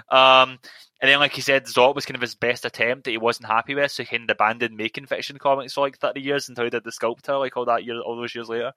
[0.10, 0.60] Um,
[1.02, 3.48] and then, like he said, Zot was kind of his best attempt that he wasn't
[3.48, 6.66] happy with, so he kind of abandoned making fiction comics for like thirty years until
[6.66, 8.74] he did the sculptor, like all that year, all those years later.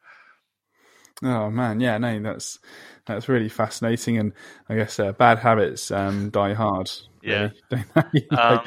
[1.22, 2.59] Oh man, yeah, no, that's
[3.07, 4.33] that's really fascinating, and
[4.68, 6.91] I guess uh, bad habits um, die hard.
[7.22, 8.61] Yeah, really, like, um,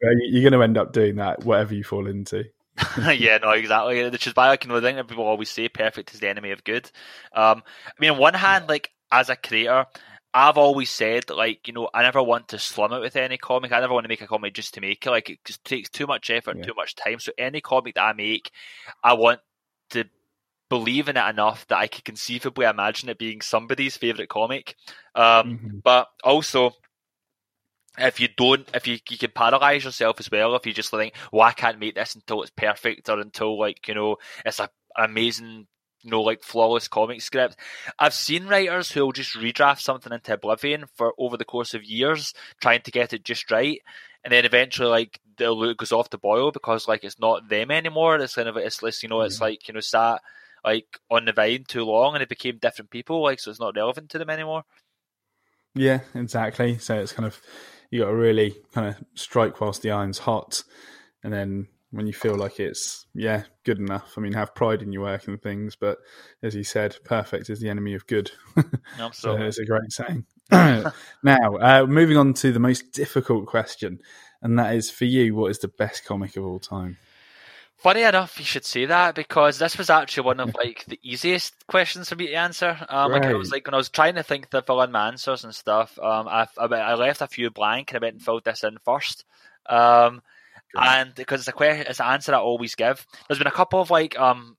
[0.00, 2.44] you're going to end up doing that, whatever you fall into.
[2.98, 4.08] yeah, no, exactly.
[4.10, 6.90] Which is why I can think people always say perfect is the enemy of good.
[7.32, 9.86] Um, I mean, on one hand, like as a creator,
[10.32, 13.72] I've always said like you know I never want to slum it with any comic.
[13.72, 15.10] I never want to make a comic just to make it.
[15.10, 17.18] Like it just takes too much effort and too much time.
[17.18, 18.50] So any comic that I make,
[19.02, 19.40] I want
[19.90, 20.04] to
[20.68, 24.76] believe in it enough that I could conceivably imagine it being somebody's favorite comic.
[25.16, 25.78] Um, mm-hmm.
[25.82, 26.74] But also,
[27.98, 31.14] if you don't, if you you can paralyze yourself as well, if you just think,
[31.32, 34.70] well, I can't make this until it's perfect or until like you know it's a,
[34.96, 35.66] an amazing
[36.04, 37.56] know, like flawless comic script.
[37.98, 42.32] I've seen writers who'll just redraft something into oblivion for over the course of years,
[42.60, 43.80] trying to get it just right,
[44.24, 47.70] and then eventually, like, the loot goes off the boil because like it's not them
[47.70, 48.16] anymore.
[48.16, 49.44] It's kind of it's less, you know, it's mm-hmm.
[49.44, 50.20] like you know, sat
[50.64, 53.22] like on the vine too long, and it became different people.
[53.22, 54.64] Like, so it's not relevant to them anymore.
[55.74, 56.78] Yeah, exactly.
[56.78, 57.40] So it's kind of
[57.90, 60.62] you got to really kind of strike whilst the iron's hot,
[61.24, 64.14] and then when you feel like it's yeah good enough.
[64.16, 65.98] I mean, have pride in your work and things, but
[66.42, 68.30] as you said, perfect is the enemy of good.
[69.12, 70.24] so it's a great saying.
[70.50, 74.00] now, uh, moving on to the most difficult question,
[74.42, 76.96] and that is for you: what is the best comic of all time?
[77.76, 81.66] Funny enough, you should say that because this was actually one of like the easiest
[81.66, 82.76] questions for me to answer.
[82.88, 83.22] Um, right.
[83.22, 85.44] like I was like when I was trying to think the fill in my answers
[85.44, 85.98] and stuff.
[85.98, 89.24] Um, I, I left a few blank and I went and filled this in first.
[89.66, 90.20] Um,
[90.76, 93.06] and because it's a question, it's an answer I always give.
[93.28, 94.56] There's been a couple of like um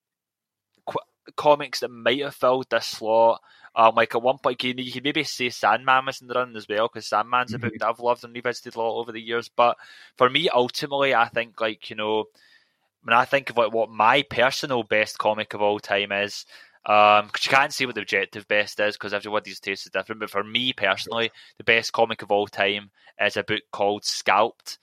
[0.86, 1.00] qu-
[1.36, 3.42] comics that might have filled this slot.
[3.74, 6.56] Um, like at one point, you, you can maybe say Sandman was in the run
[6.58, 7.66] as well because Sandman's mm-hmm.
[7.66, 9.50] a book that I've loved and revisited a lot over the years.
[9.50, 9.78] But
[10.18, 12.26] for me, ultimately, I think like you know,
[13.04, 16.46] when I think of like what my personal best comic of all time is,
[16.86, 20.20] um, because you can't say what the objective best is because everybody's taste is different.
[20.20, 22.90] But for me personally, the best comic of all time
[23.20, 24.80] is a book called Scalped.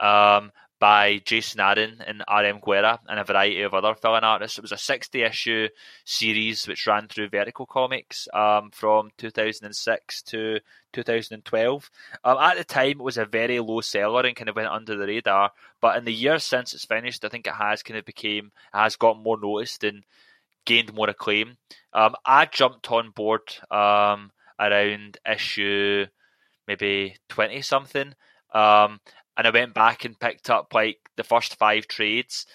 [0.00, 0.50] Um,
[0.84, 2.60] by Jason Aaron and R.M.
[2.62, 4.58] Guerra and a variety of other fill-in artists.
[4.58, 5.70] It was a 60-issue
[6.04, 10.60] series which ran through Vertigo Comics um, from 2006 to
[10.92, 11.90] 2012.
[12.22, 14.94] Um, at the time, it was a very low seller and kind of went under
[14.94, 15.52] the radar.
[15.80, 18.96] But in the years since it's finished, I think it has kind of became has
[18.96, 20.04] got more noticed and
[20.66, 21.56] gained more acclaim.
[21.94, 26.04] Um, I jumped on board um, around issue
[26.68, 28.12] maybe 20 something.
[28.52, 29.00] Um,
[29.36, 32.46] and I went back and picked up like the first five trades,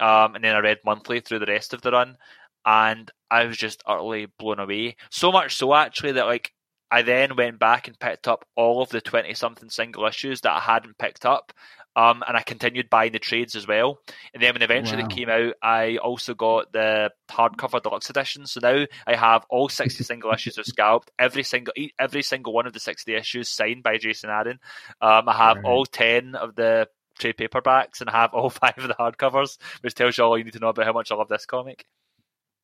[0.00, 2.16] um, and then I read monthly through the rest of the run,
[2.64, 4.96] and I was just utterly blown away.
[5.10, 6.52] So much so actually that like
[6.90, 10.56] I then went back and picked up all of the twenty something single issues that
[10.56, 11.52] I hadn't picked up,
[11.96, 13.98] um, and I continued buying the trades as well.
[14.32, 15.08] And then when eventually wow.
[15.08, 18.46] came out, I also got the hardcover deluxe edition.
[18.46, 22.66] So now I have all sixty single issues of Scalped, every single every single one
[22.66, 24.60] of the sixty issues signed by Jason Aaron.
[25.00, 25.64] Um, I have right.
[25.64, 29.94] all ten of the trade paperbacks, and I have all five of the hardcovers, which
[29.94, 31.84] tells you all you need to know about how much I love this comic.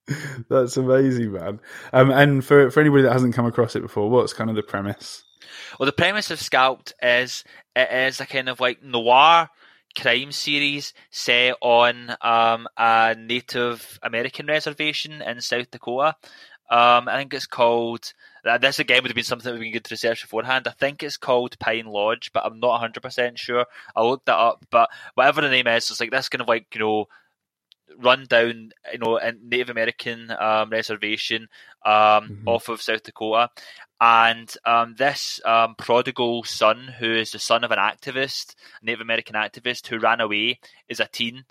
[0.49, 1.61] That's amazing, man.
[1.93, 4.63] Um, and for for anybody that hasn't come across it before, what's kind of the
[4.63, 5.25] premise?
[5.79, 9.49] Well, the premise of Scalped is it is a kind of like noir
[9.97, 16.17] crime series set on um, a Native American reservation in South Dakota.
[16.71, 18.13] Um, I think it's called.
[18.61, 20.67] This again would have been something that we could research beforehand.
[20.69, 23.67] I think it's called Pine Lodge, but I'm not 100 percent sure.
[23.95, 26.67] I looked that up, but whatever the name is, it's like this kind of like
[26.75, 27.07] you know
[27.99, 31.49] run down, you know, a Native American um, reservation
[31.85, 32.49] um, mm-hmm.
[32.49, 33.51] off of South Dakota,
[34.01, 39.35] and um, this um, prodigal son, who is the son of an activist, Native American
[39.35, 41.45] activist who ran away as a teen,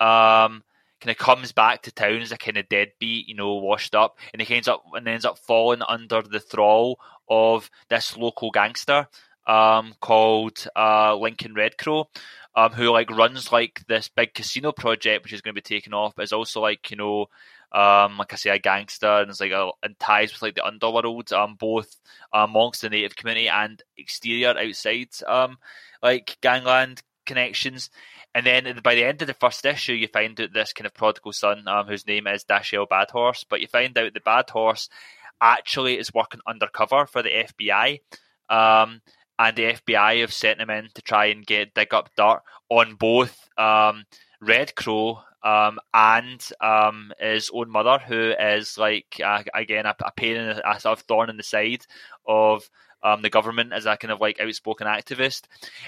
[0.00, 0.62] um,
[1.00, 4.18] kind of comes back to town as a kind of deadbeat, you know, washed up,
[4.32, 9.06] and he ends up and ends up falling under the thrall of this local gangster
[9.48, 12.08] um, called uh, Lincoln Red Crow,
[12.54, 15.94] um, who like runs like this big casino project, which is going to be taken
[15.94, 17.26] off, but is also like you know,
[17.72, 20.66] um, like I say, a gangster and it's like a, and ties with like the
[20.66, 21.96] underworld, um, both
[22.32, 25.58] amongst the native community and exterior outside, um,
[26.02, 27.90] like gangland connections.
[28.34, 30.94] And then by the end of the first issue, you find out this kind of
[30.94, 34.50] prodigal son, um, whose name is Dashiell Bad Horse, but you find out the Bad
[34.50, 34.88] Horse
[35.40, 38.00] actually is working undercover for the FBI.
[38.50, 39.00] Um,
[39.38, 42.94] and the FBI have sent him in to try and get dig up dirt on
[42.94, 44.04] both um,
[44.40, 50.12] Red Crow um, and um, his own mother, who is like uh, again a, a
[50.12, 51.86] pain in a, a sort of thorn in the side
[52.26, 52.68] of
[53.02, 55.42] um, the government as a kind of like outspoken activist,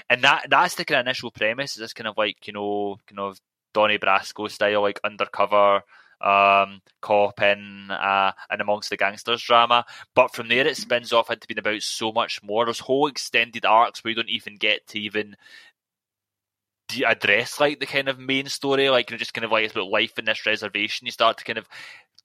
[0.09, 1.73] and that that's the kind of initial premise.
[1.73, 3.39] Is this kind of like you know kind of
[3.73, 5.83] Donnie Brasco style like undercover
[6.23, 9.85] um, cop in uh, and amongst the gangsters drama.
[10.15, 12.65] But from there, it spins off into being about so much more.
[12.65, 15.35] There's whole extended arcs where you don't even get to even
[17.07, 19.73] address like the kind of main story, like you know, just kind of like it's
[19.73, 21.05] about life in this reservation.
[21.05, 21.67] You start to kind of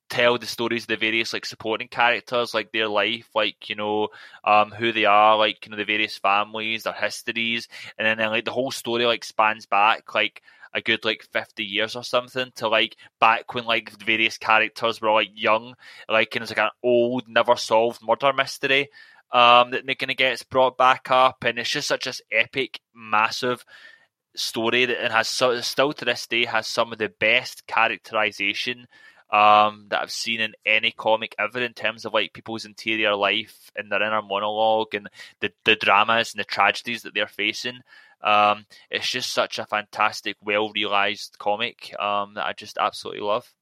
[0.09, 4.09] tell the stories of the various like supporting characters, like their life, like you know,
[4.45, 7.69] um, who they are, like you know, the various families, their histories,
[7.99, 10.43] and then, like the whole story like spans back like
[10.77, 15.11] a good like 50 years or something to like back when like various characters were
[15.11, 15.75] like young
[16.09, 18.91] like and it's like an old never solved murder mystery
[19.33, 23.65] um that kind of gets brought back up and it's just such an epic massive
[24.37, 28.87] story that it has so, still to this day has some of the best characterization
[29.31, 33.71] um, that I've seen in any comic ever in terms of like people's interior life
[33.77, 35.09] and their inner monologue and
[35.41, 37.81] the, the dramas and the tragedies that they're facing.
[38.23, 43.53] Um, it's just such a fantastic, well realized comic um, that I just absolutely love.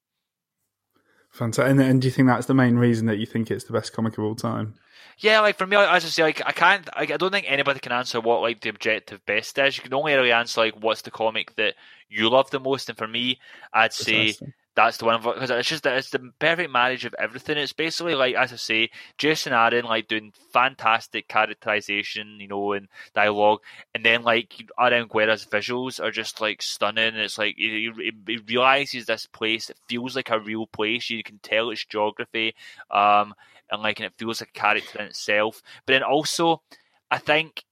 [1.30, 1.70] Fantastic.
[1.70, 3.92] And, and do you think that's the main reason that you think it's the best
[3.92, 4.74] comic of all time?
[5.18, 7.92] Yeah, like for me, as I say, like I can't, I don't think anybody can
[7.92, 9.76] answer what like the objective best is.
[9.76, 11.74] You can only really answer like what's the comic that
[12.08, 12.88] you love the most.
[12.88, 13.40] And for me,
[13.72, 14.34] I'd say
[14.74, 17.58] that's the one of because it's just it's the perfect marriage of everything.
[17.58, 22.88] It's basically like as I say, Jason Aaron like doing fantastic characterization, you know, and
[23.14, 23.60] dialogue,
[23.94, 25.08] and then like R.M.
[25.08, 27.14] Guerra's visuals are just like stunning.
[27.14, 27.90] It's like he,
[28.26, 29.70] he realizes this place.
[29.70, 31.08] It feels like a real place.
[31.08, 32.54] You can tell its geography,
[32.90, 33.34] um,
[33.70, 35.62] and like and it feels like a character in itself.
[35.86, 36.62] But then also,
[37.10, 37.62] I think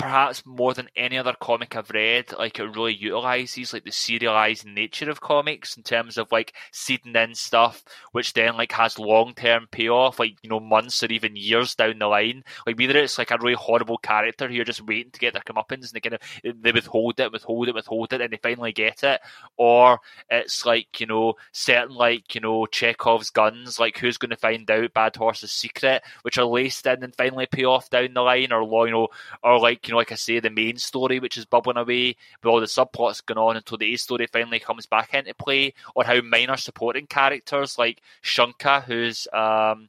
[0.00, 4.66] perhaps more than any other comic I've read, like it really utilizes like the serialized
[4.66, 9.34] nature of comics in terms of like seeding in stuff, which then like has long
[9.34, 12.44] term payoff, like you know months or even years down the line.
[12.66, 15.42] Like whether it's like a really horrible character who are just waiting to get their
[15.42, 18.72] comeuppance and they kind of they withhold it, withhold it, withhold it, and they finally
[18.72, 19.20] get it,
[19.58, 24.36] or it's like you know certain like you know Chekhov's guns, like who's going to
[24.36, 28.22] find out Bad Horse's secret, which are laced in and finally pay off down the
[28.22, 29.08] line, or you know,
[29.42, 32.50] or like you know, like I say, the main story which is bubbling away with
[32.50, 36.04] all the subplots going on until the A story finally comes back into play, or
[36.04, 39.88] how minor supporting characters like Shunka, who's um,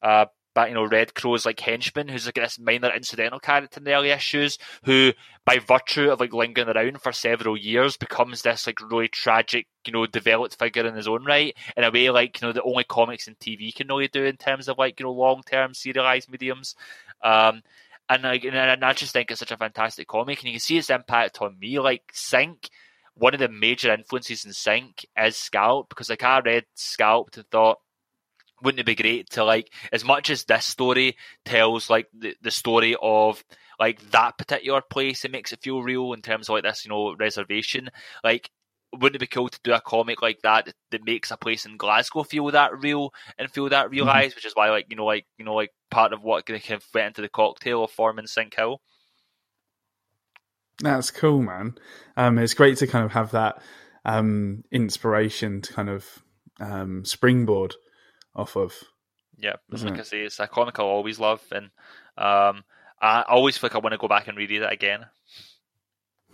[0.00, 3.84] uh, but you know, Red Crow's like henchman, who's like this minor incidental character in
[3.84, 5.12] the early issues, who
[5.44, 9.92] by virtue of like lingering around for several years becomes this like really tragic, you
[9.92, 12.84] know, developed figure in his own right, in a way like, you know, the only
[12.84, 16.30] comics and TV can really do in terms of like, you know, long term serialized
[16.30, 16.76] mediums.
[17.22, 17.62] Um,
[18.08, 20.78] and like, and I just think it's such a fantastic comic, and you can see
[20.78, 21.78] its impact on me.
[21.78, 22.68] Like Sink,
[23.14, 27.46] one of the major influences in Sink is Scalp, because like I read Scalp and
[27.50, 27.78] thought,
[28.62, 32.50] wouldn't it be great to like as much as this story tells like the, the
[32.50, 33.44] story of
[33.78, 36.88] like that particular place it makes it feel real in terms of like this you
[36.88, 37.90] know reservation
[38.22, 38.50] like
[39.00, 41.76] wouldn't it be cool to do a comic like that that makes a place in
[41.76, 43.92] Glasgow feel that real and feel that mm-hmm.
[43.92, 44.38] realized, mm-hmm.
[44.38, 46.84] which is why like you know like you know like part of what kind of
[46.94, 48.78] went into the cocktail of forming Sinkhill.
[50.80, 51.76] That's cool, man.
[52.16, 53.62] Um, it's great to kind of have that
[54.04, 56.22] um, inspiration to kind of
[56.60, 57.74] um, springboard
[58.34, 58.74] off of.
[59.38, 60.00] Yeah, like it?
[60.00, 61.66] I say, it's a comic I'll always love, and
[62.16, 62.64] um,
[63.00, 65.06] I always feel like I want to go back and read it again.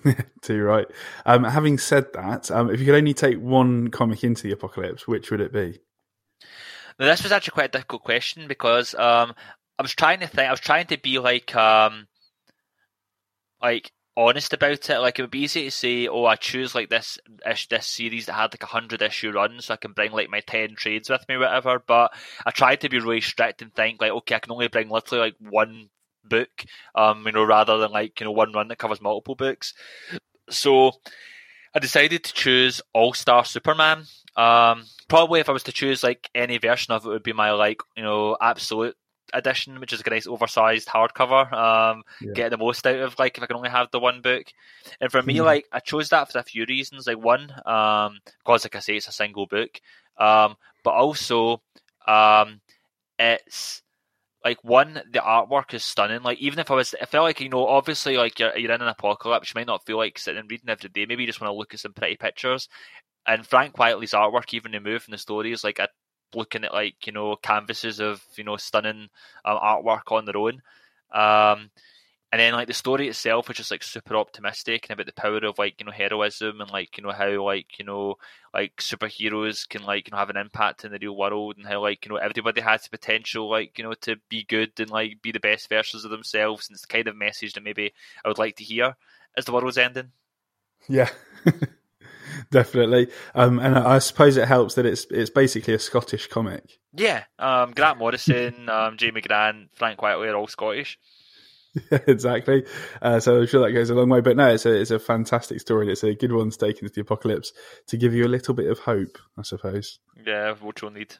[0.43, 0.87] Too right.
[1.27, 5.07] Um, having said that, um, if you could only take one comic into the apocalypse,
[5.07, 5.81] which would it be?
[6.99, 9.35] Now, this was actually quite a difficult question because um,
[9.79, 10.49] I was trying to think.
[10.49, 12.07] I was trying to be like, um,
[13.63, 14.99] like honest about it.
[14.99, 18.27] Like it would be easy to say, "Oh, I choose like this ish this series
[18.27, 21.11] that had like a hundred issue run, so I can bring like my ten trades
[21.11, 22.13] with me, whatever." But
[22.45, 25.25] I tried to be really strict and think like, okay, I can only bring literally
[25.25, 25.89] like one
[26.31, 26.65] book,
[26.95, 29.75] um, you know, rather than like you know one run that covers multiple books.
[30.49, 30.93] So
[31.75, 34.05] I decided to choose All Star Superman.
[34.37, 37.53] Um, probably if I was to choose like any version of it, would be my
[37.53, 38.97] like you know absolute
[39.33, 41.53] edition, which is a nice oversized hardcover.
[41.53, 42.33] Um, yeah.
[42.35, 44.47] get the most out of like if I can only have the one book.
[45.01, 45.45] And for me, mm-hmm.
[45.45, 47.07] like I chose that for a few reasons.
[47.07, 49.81] Like one, um, because like I say, it's a single book.
[50.19, 51.63] Um, but also,
[52.07, 52.61] um,
[53.19, 53.83] it's
[54.45, 56.23] like one, the artwork is stunning.
[56.23, 58.81] Like even if I was, I felt like you know, obviously, like you're you're in
[58.83, 61.07] an apocalypse, you might not feel like sitting and reading every day.
[61.07, 62.69] Maybe you just want to look at some pretty pictures.
[63.27, 65.89] And Frank Quitely's artwork, even the move from the stories, like a,
[66.35, 69.09] looking at like you know canvases of you know stunning
[69.45, 70.63] um, artwork on their own.
[71.13, 71.71] Um,
[72.33, 75.39] and then like the story itself was just like super optimistic and about the power
[75.39, 78.15] of like you know heroism and like you know how like you know
[78.55, 81.81] like superheroes can like you know have an impact in the real world and how
[81.81, 85.21] like you know everybody has the potential like you know to be good and like
[85.23, 87.93] be the best versions of themselves and it's the kind of message that maybe
[88.25, 88.97] I would like to hear
[89.37, 90.13] as the world's ending.
[90.89, 91.11] Yeah.
[92.51, 96.79] Definitely, um, and I suppose it helps that it's it's basically a Scottish comic.
[96.93, 100.99] Yeah, um, Grant Morrison, um, Jamie Grant, Frank Quitely are all Scottish.
[102.07, 102.65] Exactly.
[103.01, 104.21] Uh, so I'm sure that goes a long way.
[104.21, 105.85] But no, it's a it's a fantastic story.
[105.85, 107.53] And it's a good one to take into the apocalypse
[107.89, 109.99] to give you a little bit of hope, I suppose.
[110.27, 111.15] Yeah, what you'll need.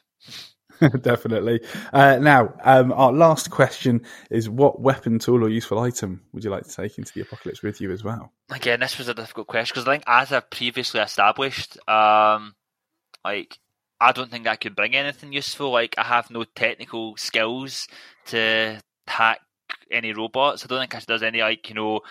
[1.01, 1.61] Definitely.
[1.93, 6.49] Uh, now, um, our last question is: What weapon, tool, or useful item would you
[6.49, 8.33] like to take into the apocalypse with you as well?
[8.49, 12.55] Again, this was a difficult question because I think, as I've previously established, um,
[13.23, 13.57] like
[13.99, 15.71] I don't think I could bring anything useful.
[15.71, 17.87] Like I have no technical skills
[18.27, 19.39] to hack
[19.91, 20.63] any robots.
[20.63, 22.01] I don't think there's any like you know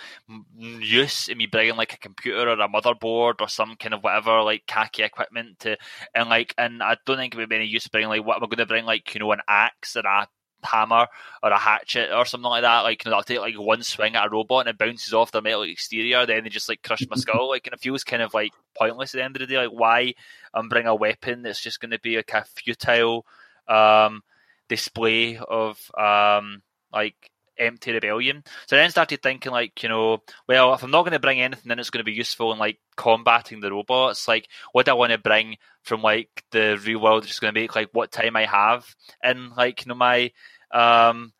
[0.56, 4.42] use in me bringing like a computer or a motherboard or some kind of whatever
[4.42, 5.76] like khaki equipment to
[6.14, 8.44] and like and I don't think it would be any use bringing like what am
[8.44, 10.28] I going to bring like you know an axe or a
[10.62, 11.06] hammer
[11.42, 12.80] or a hatchet or something like that.
[12.80, 15.32] Like you know, I'll take like one swing at a robot and it bounces off
[15.32, 16.26] the metal exterior.
[16.26, 17.40] Then they just like crush my skull.
[17.50, 19.58] Like and it feels kind of like pointless at the end of the day.
[19.58, 20.14] Like why
[20.54, 23.26] um, bring a weapon that's just going to be like a futile
[23.66, 24.22] um,
[24.68, 26.62] display of um,
[26.92, 27.29] like
[27.60, 28.42] empty rebellion.
[28.66, 30.18] So I then started thinking like, you know,
[30.48, 32.58] well, if I'm not going to bring anything then it's going to be useful in
[32.58, 37.00] like combating the robots, like what do I want to bring from like the real
[37.00, 38.86] world just going to make like what time I have
[39.22, 40.32] in like, you know, my
[40.72, 41.32] um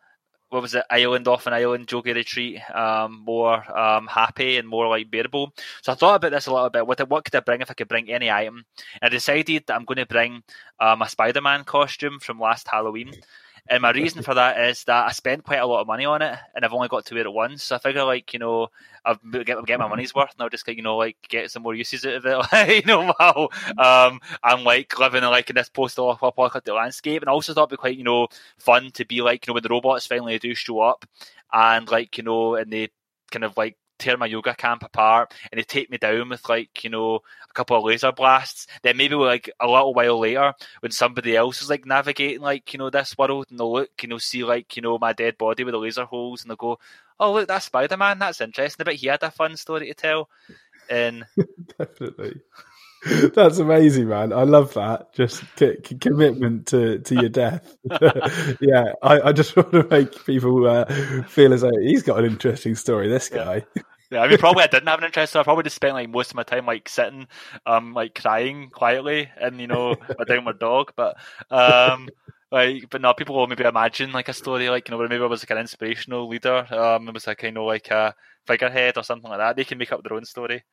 [0.51, 4.89] what was it, island off an island jockey retreat, um, more um, happy and more
[4.89, 5.55] like bearable.
[5.83, 6.87] So I thought about this a little bit.
[6.87, 8.65] What what could I bring if I could bring any item?
[9.01, 10.43] And I decided that I'm going to bring
[10.81, 13.13] um, a Spider-Man costume from last Halloween.
[13.71, 16.23] And my reason for that is that I spent quite a lot of money on
[16.23, 17.63] it, and I've only got to wear it once.
[17.63, 18.67] So I figure, like, you know,
[19.05, 21.75] I'll get, get my money's worth, and I'll just, you know, like, get some more
[21.77, 22.69] uses out of it.
[22.75, 23.49] you know, while
[23.79, 27.71] um, I'm like living in like in this post-apocalyptic landscape, and I also thought it'd
[27.71, 28.27] be quite, you know,
[28.59, 31.07] fun to be like, you know, when the robots finally do show up,
[31.53, 32.89] and like, you know, and they
[33.31, 36.83] kind of like tear my yoga camp apart and they take me down with like
[36.83, 37.17] you know
[37.49, 41.63] a couple of laser blasts then maybe like a little while later when somebody else
[41.63, 44.77] is like navigating like you know this world and they'll look you know see like
[44.77, 46.79] you know my dead body with the laser holes and they'll go
[47.19, 50.29] oh look that's spider-man that's interesting but he had a fun story to tell.
[50.89, 51.25] And
[51.79, 52.41] definitely
[53.35, 54.33] That's amazing, man.
[54.33, 55.15] I love that.
[55.15, 57.77] Just c- commitment to, to your death.
[58.61, 60.85] yeah, I, I, just want to make people uh,
[61.25, 63.09] feel as though he's got an interesting story.
[63.09, 63.65] This guy.
[63.75, 63.83] Yeah.
[64.11, 64.21] yeah.
[64.21, 65.33] I mean, probably I didn't have an interest.
[65.33, 67.27] So I probably just spent like most of my time like sitting,
[67.65, 69.97] um, like crying quietly, and you know,
[70.27, 70.93] down my dog.
[70.95, 71.17] But
[71.51, 72.11] um,
[72.51, 75.23] like, but no, people will maybe imagine like a story like you know, where maybe
[75.23, 76.67] I was like an inspirational leader.
[76.71, 78.15] Um, it was like kind of like a
[78.47, 79.57] figurehead or something like that.
[79.57, 80.65] They can make up their own story.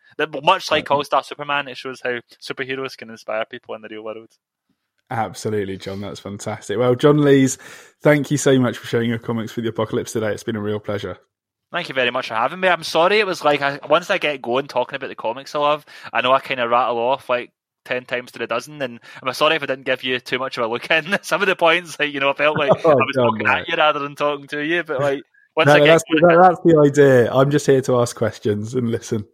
[0.44, 4.04] Much like All Star Superman, it shows how superheroes can inspire people in the real
[4.04, 4.30] world.
[5.10, 6.02] Absolutely, John.
[6.02, 6.78] That's fantastic.
[6.78, 7.58] Well, John Lees,
[8.02, 10.34] thank you so much for sharing your comics with the apocalypse today.
[10.34, 11.18] It's been a real pleasure.
[11.72, 12.70] Thank you very much for having me.
[12.70, 15.60] I'm sorry it was like I, once I get going talking about the comics I
[15.60, 17.52] love, I know I kind of rattle off like
[17.88, 20.57] ten times to the dozen, and I'm sorry if I didn't give you too much
[20.57, 21.97] of a look in some of the points.
[21.97, 24.47] Like you know, I felt like oh, I was talking at you rather than talking
[24.47, 25.23] to you, but like
[25.55, 27.31] once no, that's, that, that's, the idea.
[27.31, 29.26] I'm just here to ask questions and listen.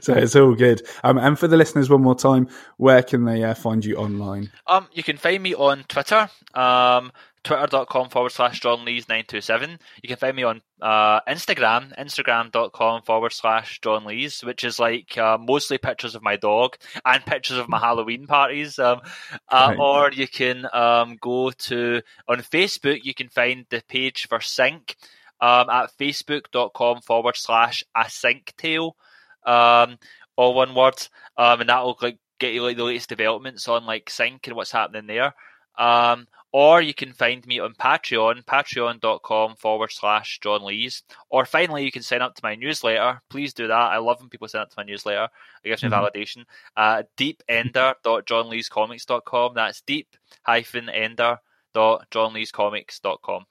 [0.00, 0.82] so it's all good.
[1.04, 2.48] Um, and for the listeners, one more time,
[2.78, 4.50] where can they uh, find you online?
[4.66, 6.30] Um, you can find me on Twitter.
[6.54, 7.12] Um,
[7.44, 9.78] twitter.com forward slash John Lees 927.
[10.02, 15.16] You can find me on uh, Instagram, instagram.com forward slash John Lees, which is like
[15.16, 18.78] uh, mostly pictures of my dog and pictures of my Halloween parties.
[18.78, 19.00] Um,
[19.48, 19.78] uh, right.
[19.78, 24.96] Or you can um, go to, on Facebook, you can find the page for Sink
[25.40, 28.96] um, at facebook.com forward slash a sink tale,
[29.44, 29.98] um,
[30.36, 31.06] all one word.
[31.36, 34.72] Um, and that'll like get you like the latest developments on like Sink and what's
[34.72, 35.34] happening there.
[35.76, 41.02] Um, or you can find me on Patreon, patreon.com forward slash John Lees.
[41.28, 43.20] Or finally, you can sign up to my newsletter.
[43.28, 43.74] Please do that.
[43.74, 45.26] I love when people sign up to my newsletter.
[45.64, 46.16] It gives me mm-hmm.
[46.16, 46.44] validation.
[46.76, 49.54] Uh, deepender.johnleescomics.com.
[49.56, 53.46] That's deep hyphen ender.johnleescomics.com.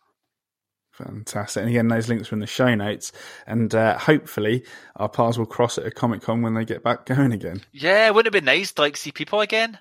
[0.93, 1.61] Fantastic.
[1.61, 3.11] And again, those links are in the show notes.
[3.45, 4.63] And uh, hopefully
[4.95, 7.63] our paths will cross at a Comic Con when they get back going again.
[7.73, 9.77] Yeah, wouldn't it be nice to like see people again?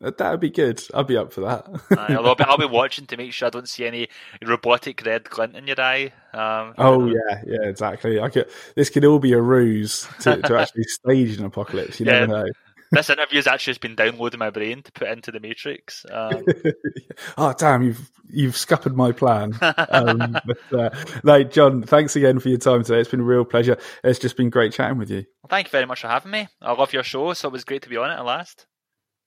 [0.00, 0.82] That would be good.
[0.94, 1.66] I'd be up for that.
[1.98, 4.08] I'll, be, I'll, be, watching to make sure I don't see any
[4.44, 6.12] robotic red glint in your eye.
[6.32, 8.18] Um, oh yeah, yeah, exactly.
[8.18, 8.48] I could.
[8.74, 12.00] This could all be a ruse to, to actually stage an apocalypse.
[12.00, 12.20] You yeah.
[12.20, 12.50] never know.
[12.90, 16.04] this interview's actually just been downloading my brain to put into the Matrix.
[16.10, 16.42] Um,
[17.38, 19.52] oh damn, you've you've scuppered my plan.
[19.60, 20.90] Um, but, uh,
[21.22, 23.00] no, John, thanks again for your time today.
[23.00, 23.76] It's been a real pleasure.
[24.02, 25.24] It's just been great chatting with you.
[25.42, 26.48] Well, thank you very much for having me.
[26.60, 28.66] I love your show, so it was great to be on it at last.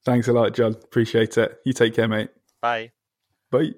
[0.05, 0.73] Thanks a lot, John.
[0.73, 1.59] Appreciate it.
[1.65, 2.29] You take care, mate.
[2.61, 2.91] Bye.
[3.49, 3.71] Bye.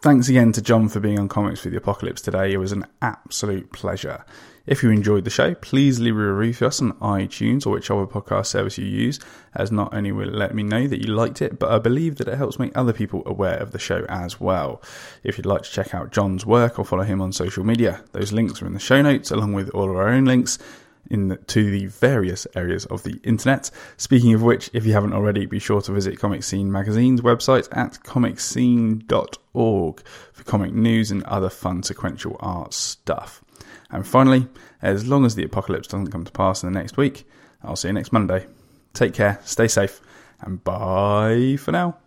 [0.00, 2.52] Thanks again to John for being on Comics for the Apocalypse today.
[2.52, 4.24] It was an absolute pleasure.
[4.64, 8.06] If you enjoyed the show, please leave a review for us on iTunes or whichever
[8.06, 9.18] podcast service you use,
[9.56, 12.16] as not only will it let me know that you liked it, but I believe
[12.16, 14.80] that it helps make other people aware of the show as well.
[15.24, 18.30] If you'd like to check out John's work or follow him on social media, those
[18.30, 20.58] links are in the show notes, along with all of our own links
[21.10, 23.70] in the, to the various areas of the internet.
[23.96, 27.98] Speaking of which, if you haven't already, be sure to visit ComicScene Magazine's website at
[28.04, 30.02] comicscene.org
[30.32, 33.42] for comic news and other fun sequential art stuff.
[33.90, 34.46] And finally,
[34.82, 37.26] as long as the apocalypse doesn't come to pass in the next week,
[37.62, 38.46] I'll see you next Monday.
[38.92, 40.00] Take care, stay safe,
[40.40, 41.98] and bye for now.